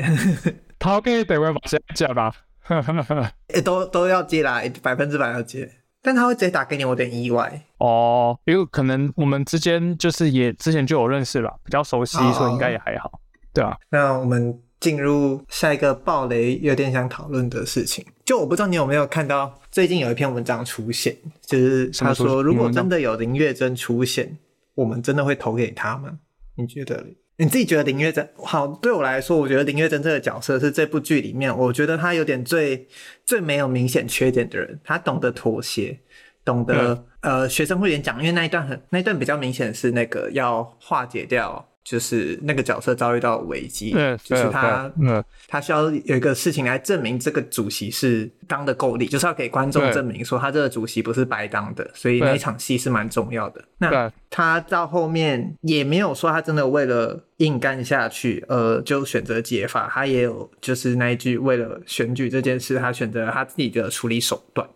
[0.79, 2.33] 他给等位把时间讲吧。
[3.49, 5.69] 欸、都都要接啦，百分之百要接，
[6.01, 13.19] 但他会直接打给你，我有点意外哦，因为可能我们之间就是也之前就有认识了，比较熟悉，哦、所以应该也还好，
[13.53, 13.77] 对啊。
[13.89, 24.37] 那我们进入下一个暴雷，有点想讨论的事情，就我不知道你有没有看到最近有一篇文章出现，就是他说如果真的有林月珍出现，
[24.73, 26.17] 我们真的会投给他吗？
[26.55, 27.05] 你觉得？
[27.41, 28.67] 你自己觉得林月珍好？
[28.67, 32.87] 对我来说，我觉得林月珍这个角色是这部剧里面，我觉得他有点最
[33.25, 34.79] 最没有明显缺点的人。
[34.83, 35.99] 他懂得妥协，
[36.45, 41.67] 懂得、嗯、呃学生会演讲，因为那一段很那一段比较明显是那个要化解掉。
[41.83, 53.63] 就是那个角色遭遇到危机，对，就是他，嗯，他需要有一个事情来证明这个主席是当的够力，就是要给观众证明说他这个主席不是白当的，所以那一场戏是蛮重要的。
[53.79, 64.69] 那他到后面也没有说他真的为了硬干下去，呃，就选择解法，他也有就是那一句为了选举这件事，他选择了他自己的处理手段，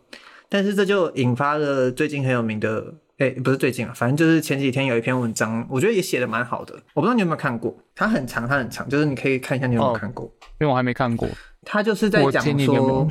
[0.49, 2.95] 但是这就引发了最近很有名的。
[3.17, 6.75] 哎、欸，不是最近啊，反正就是前几天有一篇文章，我觉得也写的蛮好的。
[6.93, 11.25] 我不知道你有没有看过，它很长，它很长，就是你可以看一下你有没有看过，哦、因为我还没看过。
[11.63, 13.07] 他就是在讲说，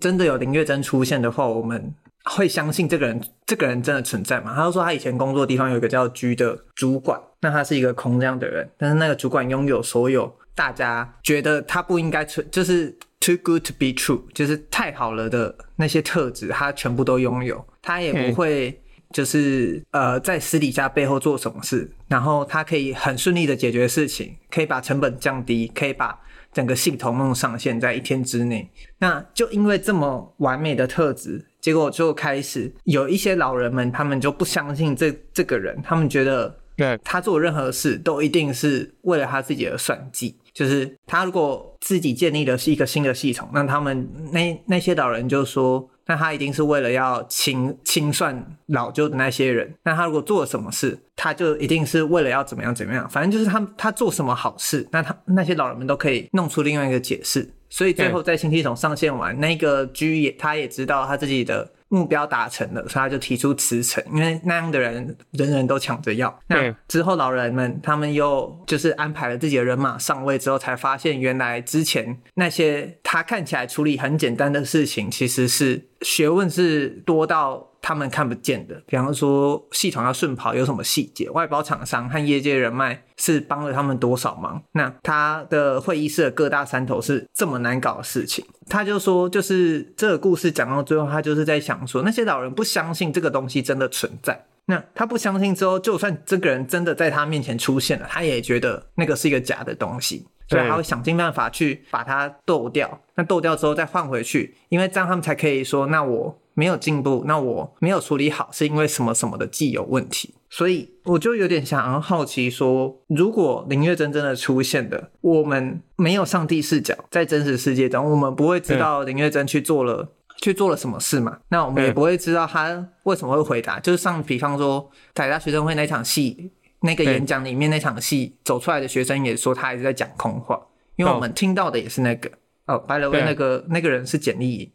[0.00, 4.54] 真的有林月珍出现的话，我们会相信这个人，这个人真的存在吗？
[4.56, 18.80] 他就说他以前工作的地方有一个叫居的主管，那他是一个空这样的人，但是那个主管拥有所有大家觉得他不应该存，就是 too good to be true，就是太好了的那些特质，他全部都拥有，他也不会。
[19.12, 26.18] 就是呃，在私底下背后做什么事，然后他可以很顺利的解决事情，可以把成本降低，可以把
[26.52, 28.68] 整个系统弄上线在一天之内。
[28.98, 40.36] 那就因为这么完美的特质，结果就开始有一些老人们，他们就不相信这这个人，他们觉得，对，他做任何事都一定是为了他自己的算计。
[40.52, 45.88] 就是他如果自己建立的是一个新的系统，那他们那那些老人就说。
[46.06, 49.74] 那他一定是为了要清清算老旧的那些人。
[49.82, 53.08] 那他如果做了什么事，他就一定是为了要怎么样怎么样。
[53.08, 57.48] 反正就是他他做什么好事，那他那些老人们都可以弄出另外一个解释。
[57.68, 61.70] 所以最后在新系统上线完，那个 G 也他也知道他自己的。
[61.88, 66.36] 目标达成了，所以他就提出辞呈，因为那样的人人人都抢着要。
[66.48, 77.72] 那之后老人们他们又就是安排了自己的人马上位之后，才发现原来之前那些他看起来处理很简单的事情，其实是学问是多到。
[77.86, 84.60] 他们看不见的，比方说系统要顺跑有什么细节，外包厂商和业界人脉是帮了他们多少忙？
[84.72, 94.44] 那他的会议室的各大山头是这么难搞的事情，他就说，就是这个故事讲到最后，他就是在想说，那些老人不相信这个东西真的存在。
[94.64, 103.00] 那他不相信之后，就算这个人真的在他面前出现了，他也觉得那个是一个假的东西，所以他会想尽办法去把它斗掉。
[103.14, 106.36] 那斗掉之后再换回去，因为这样他们才可以说，那我。
[106.56, 120.08] 没有进步，那我没有处理好，是因为什么什么的既有问题，所以我就有点想要好奇说，如果林月真真的出现的，我们没有上帝视角，在真实世界中，我们不会知道林月真去做了
[120.40, 121.38] 去做了什么事嘛？
[121.50, 126.50] 那我们也不会知道他为什么会回答，就是上比方说台大学生会那场戏，
[126.80, 130.58] 那个演讲里面那场戏走出来的学生也说他一直在讲空话，
[130.96, 132.30] 因为我们听到的也是那个
[132.64, 134.72] 哦，by the way，那个那个人是简历。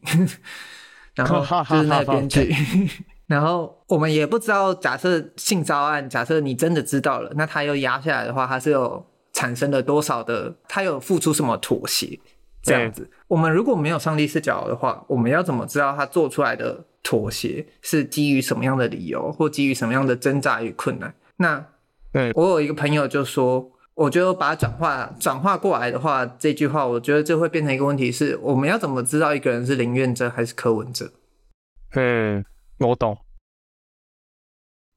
[1.15, 2.53] 然后就是那个编剧，
[3.27, 12.19] 然后我们也不知道，假设性骚案，假设你真的知道了，那他又压下来的话，他是有产生了多少的，他有付出什么妥协？
[12.63, 21.13] 这样子，我们如果没有上帝视角的话，我们要怎么知道他做出来的妥协是基于什么样的理由，或基于什么样的挣扎与困难？
[21.37, 21.65] 那，
[22.13, 23.71] 对，我有一个朋友就说。
[23.93, 31.11] 我觉得把它转化转化过来的话，这句话我觉得这会变成一个问题是：我们要怎么知道一个人是林愿真还是柯文哲？
[31.93, 32.43] 嗯，
[32.79, 33.17] 我懂。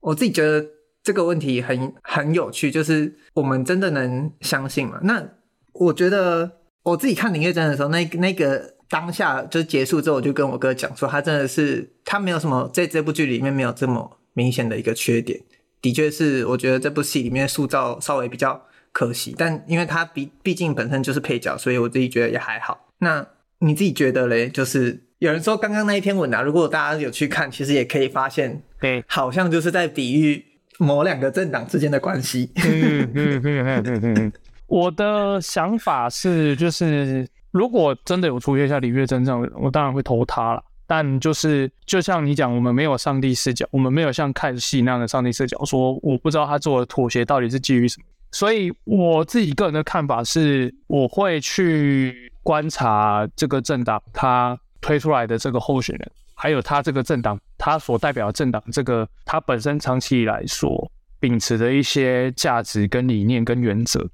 [0.00, 0.64] 我自己觉得
[1.02, 5.00] 这个问题很很有趣，就是我们真的能相信吗？
[5.02, 5.28] 那
[5.72, 15.42] 我觉得我自己看林月真的时候，那那个当下就结束之后，我就跟我哥讲说，他真的是他没有什么在这部剧里面没有这么明显的一个缺点，
[15.82, 18.64] 的确是我觉得这部戏里面塑造稍微比较。
[18.94, 22.86] 可惜，但因为他毕毕竟本身就是配角，所以我自己觉得也还好。
[22.98, 23.26] 那
[23.58, 24.48] 你自己觉得嘞？
[24.48, 30.44] 就是有人说刚刚那一篇文啊，如果大家有去看，其实也可以发现，对，好像就是在比喻
[30.78, 32.52] 某两个政党之间的关系。
[32.64, 34.32] 嗯嗯嗯嗯嗯。
[34.68, 40.62] 我的想法是，就是如果真的有出现像李月珍这样的人，我当然会投他了。
[40.86, 48.06] 但就是就像你讲，我们没有上帝视角，我们没有像看戏那样的上帝视角，说我不知道他做的妥协到底是基于什么。
[48.34, 64.04] 所以我自己个人的看法是，我会去观察这个政党他推出来的这个候选人，还有他这个政党他所代表的政党这个他本身长期以来所秉持的一些价值跟理念跟原则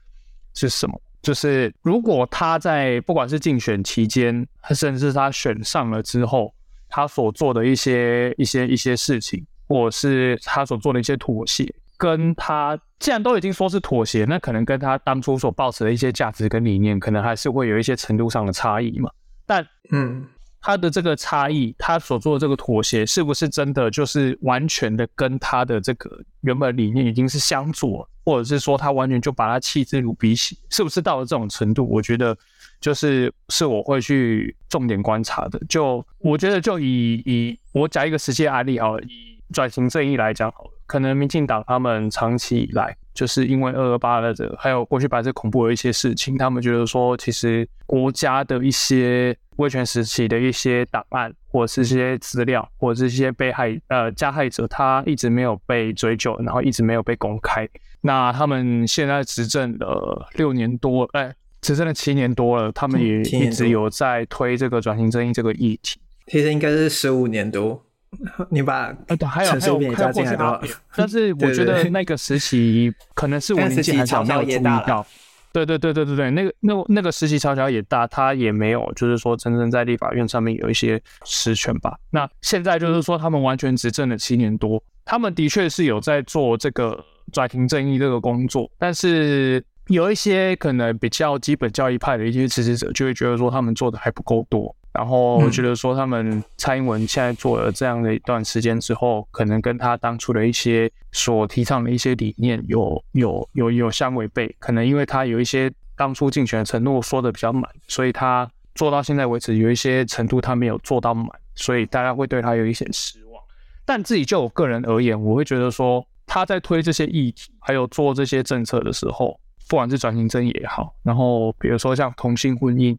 [0.53, 1.01] 是什么？
[1.23, 6.53] 就是如果他在不管是竞选期间，甚至是他选上了之后，
[6.91, 11.75] 他所做的一些一些一些事情，或者是他所做的一些妥协。
[12.01, 19.11] 跟他既然都已经说是妥协，那可能跟他当初所抱持的一些价值跟理念，可能还是会有一些程度上的差异嘛。
[19.45, 20.27] 但嗯，
[20.63, 30.57] 他的这个差异，他所做的这个妥协，是不是真的就是完全的跟他的这个原本理念已经是相左，或者是说他完全就把他弃之如敝屣？
[30.71, 31.87] 是不是到了这种程度？
[31.87, 32.35] 我觉得
[32.81, 35.61] 就是是我会去重点观察的。
[35.69, 40.71] 就我觉得，就以以我讲一个实际案例好了，以转型正义来讲好了。
[40.91, 57.69] 可能民进党他们长期以来就是因为二二八的这个，还有过去白色恐怖的一些事情，他们觉得说，其实国家的一些威权时期的一些档案，或者是一些资料，或者是一些被害呃加害者，他一直没有被追究，然后一直没有被公开。
[58.01, 66.01] 那他们现在执政了六年多，哎、欸，执政了七年多了，他们也一直有在推这个转型正义这个议题。
[66.27, 67.85] 其实应该是十五年多。
[68.51, 70.61] 你把呃，对，还有还有还有过去的，
[70.97, 75.07] 但是我觉得那个时期可能是我年纪还小，没有注意到。
[75.53, 81.99] 对对对对对对，那个那那个时期嘲小也大，他也没有就是说真正在立法院上面有一些实权吧。
[82.11, 94.73] 那现在就是说他们完全执政了七年多，他们的确是有在做这个转型正义这个工作，但是有一些可能比较基本教义派的一些支持者就会觉得说他们做的还不够多。
[94.93, 104.55] 然后我觉得说，他们蔡英文现在做了这样的一段时间之后，可能跟他当初的一些所提倡的一些理念有有有有相违背。
[104.59, 111.29] 可能因为他有一些当初竞选的承诺说的比较满，所以他做到现在为止有一些程度他没有做到满。
[111.57, 113.43] 所以大家会对他有一些失望。
[113.85, 119.39] 但自己就我个人而言，我会觉得说他在推这些议题，还有做这些政策的时候，
[119.69, 122.99] 不管是转型正义也好，然后比如说像同性婚姻哦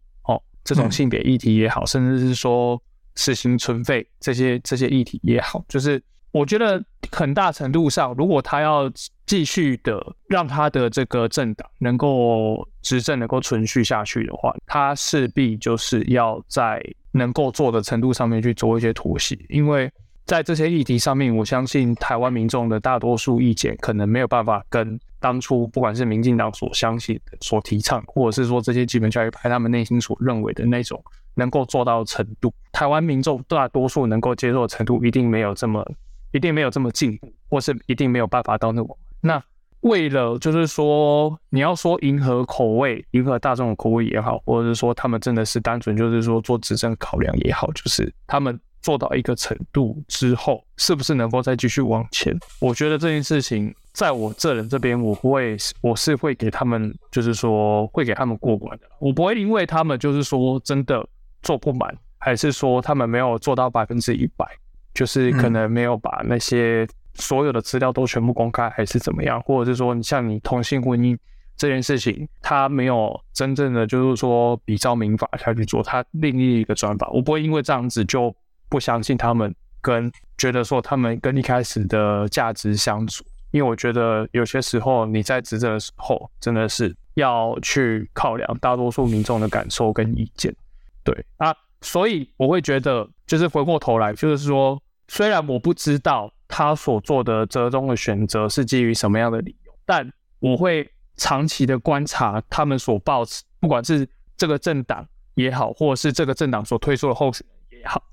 [0.73, 2.81] 这种性别议题也好，甚至是说
[3.15, 6.01] 实行存废这些这些议题也好，就是。
[6.33, 8.89] 我觉得很大程度上，如果他要
[9.25, 19.37] 继续的让他的这个政党能够执政、能够存续下去的话，他势必就是要在能够做的程度上面去做一些妥协。
[19.49, 19.91] 因为
[20.25, 31.01] 在这些议题上面，我相信台湾民众的大多数意见可能没有办法跟当初不管是民进党所相信的、所提倡，或者是说这些基本教育派他们内心所认为的那种
[31.35, 35.89] 能够做到程度，台湾民众大多数能够接受的程度一定没有这么。
[36.33, 38.97] 一定没有这么进步，或是一定没有办法到那种。
[39.19, 39.43] 那
[39.81, 52.37] 为了就是说，你要说迎合口味、迎合大众的口味也好，或者是说他们真的是单纯就是说做执政考量也好，就是他们做到一个程度之后，是不是能够再继续往前？
[52.59, 58.85] 我觉得这件事情在我这人这边，我不会，我是会给他们，就是说会给他们过关的。
[58.99, 61.07] 我不会因为他们就是说真的
[61.41, 64.45] 做不满，还是说他们没有做到百分之一百。
[64.93, 71.17] 就是可能没有把那些所有的资料都全部公开，还是怎么样，或者是说，你像你同性婚姻
[71.55, 78.35] 这件事情，他没有真正的就是说比照民法下去做，他另立一个专法，我不会因为这样子就
[78.71, 90.55] 不相信他们，跟觉得说他们跟一开始的价值相左，因为我觉得有些时候你在执政的时候，真的是要去考量大多数民众的感受跟意见，
[91.03, 91.53] 对啊。
[91.83, 100.07] 所以我会觉得，就是回过头来，就是说，虽然我不知道他所做的折中的选择是基于什么样的理由，但
[100.37, 104.07] 我会长期的观察他们所抱持，不管是
[104.37, 105.03] 这个政党
[105.33, 108.03] 也好，或者是这个政党所推出的候选人也好，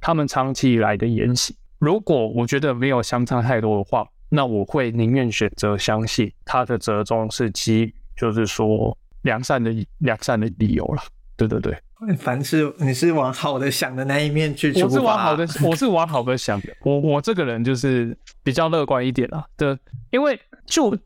[0.00, 11.02] 他们长期以来的言行，如果我觉得没有相差太多的话，那我会宁愿选择相信他的折中是基于，就是说良善的良善的理由了。
[11.36, 11.76] 对对对。
[12.16, 16.68] 凡是你是往好的想的那一面去出发，我是往好的，我是往好的想的。
[16.82, 19.44] 我我这个人就是比较乐观一点啊。
[19.56, 19.76] 对，
[20.10, 20.96] 因为就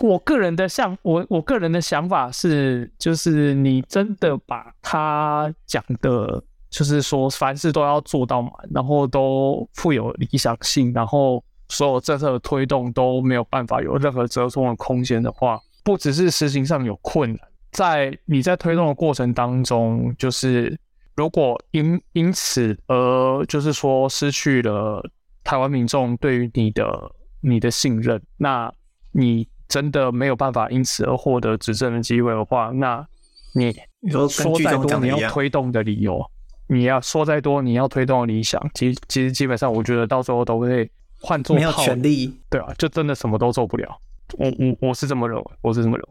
[0.00, 17.40] 我个人的想，我我个人的想法是，就是你真的把他讲的，就是说凡事都要做到满，然后都富有理想性，然后所有政策的推动都没有办法有任何折中的空间的话，不只是实行上有困难。
[17.72, 20.78] 在你在推动的过程当中，就是
[21.14, 25.02] 如果因因此而就是说失去了
[25.44, 27.12] 台湾民众对于你的
[27.42, 28.72] 你的信任，那
[29.12, 33.06] 你真的没有办法因此而获得执政的机会的话，那
[33.54, 33.74] 你
[34.10, 34.26] 说
[34.58, 36.22] 再多你要推动的理由，
[36.68, 40.90] 你要说再多你要推动的理想，其实其实基本上我觉得到最后都会
[41.20, 43.98] 换做没有权力，对啊，就真的什么都做不了。
[44.38, 46.08] 我我我是这么认为，我是这么认为。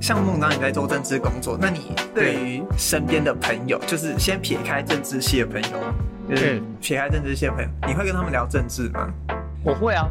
[0.00, 5.78] 像孟璋你在做政治工作，那你对于身边的朋友，就是先撇开政治系的朋友，
[6.30, 9.12] 就是撇开政治系的朋友，你会跟他们聊政治吗？
[9.64, 10.08] 我会啊，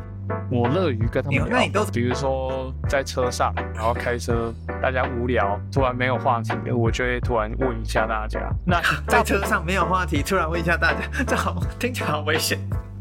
[0.50, 1.48] 我乐于跟他们聊。
[1.50, 8.40] 那你都比如说在车上，然后开车，大家无聊，突然没有话题，我就会突然问一下大家。
[8.66, 12.58] 那 在车上没有话题，突然问一下大家， 这好听起来好危险。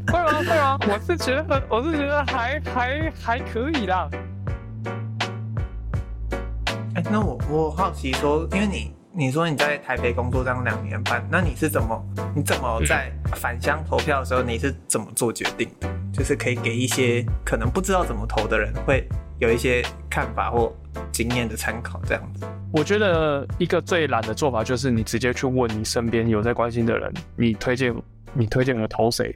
[0.07, 0.31] 会吗？
[0.39, 0.77] 会吗？
[0.81, 4.09] 我是觉得，我是觉得还还还可以啦。
[6.95, 12.05] 哎，那我我好奇说，因为你你说你在台北工作这样两年半，那你是怎么
[12.35, 15.89] 你怎么在返乡投票的时候，你是怎么做决定的？
[16.13, 19.09] 就是可以给一些可能不知道怎么投的人，会
[19.39, 20.71] 有一些看法或
[21.11, 22.45] 经验的参考，这样子。
[22.71, 27.95] 我觉得一个最懒的做法就是你直接去问你身边有在关心的人，你推荐
[28.33, 29.35] 你推荐我投谁，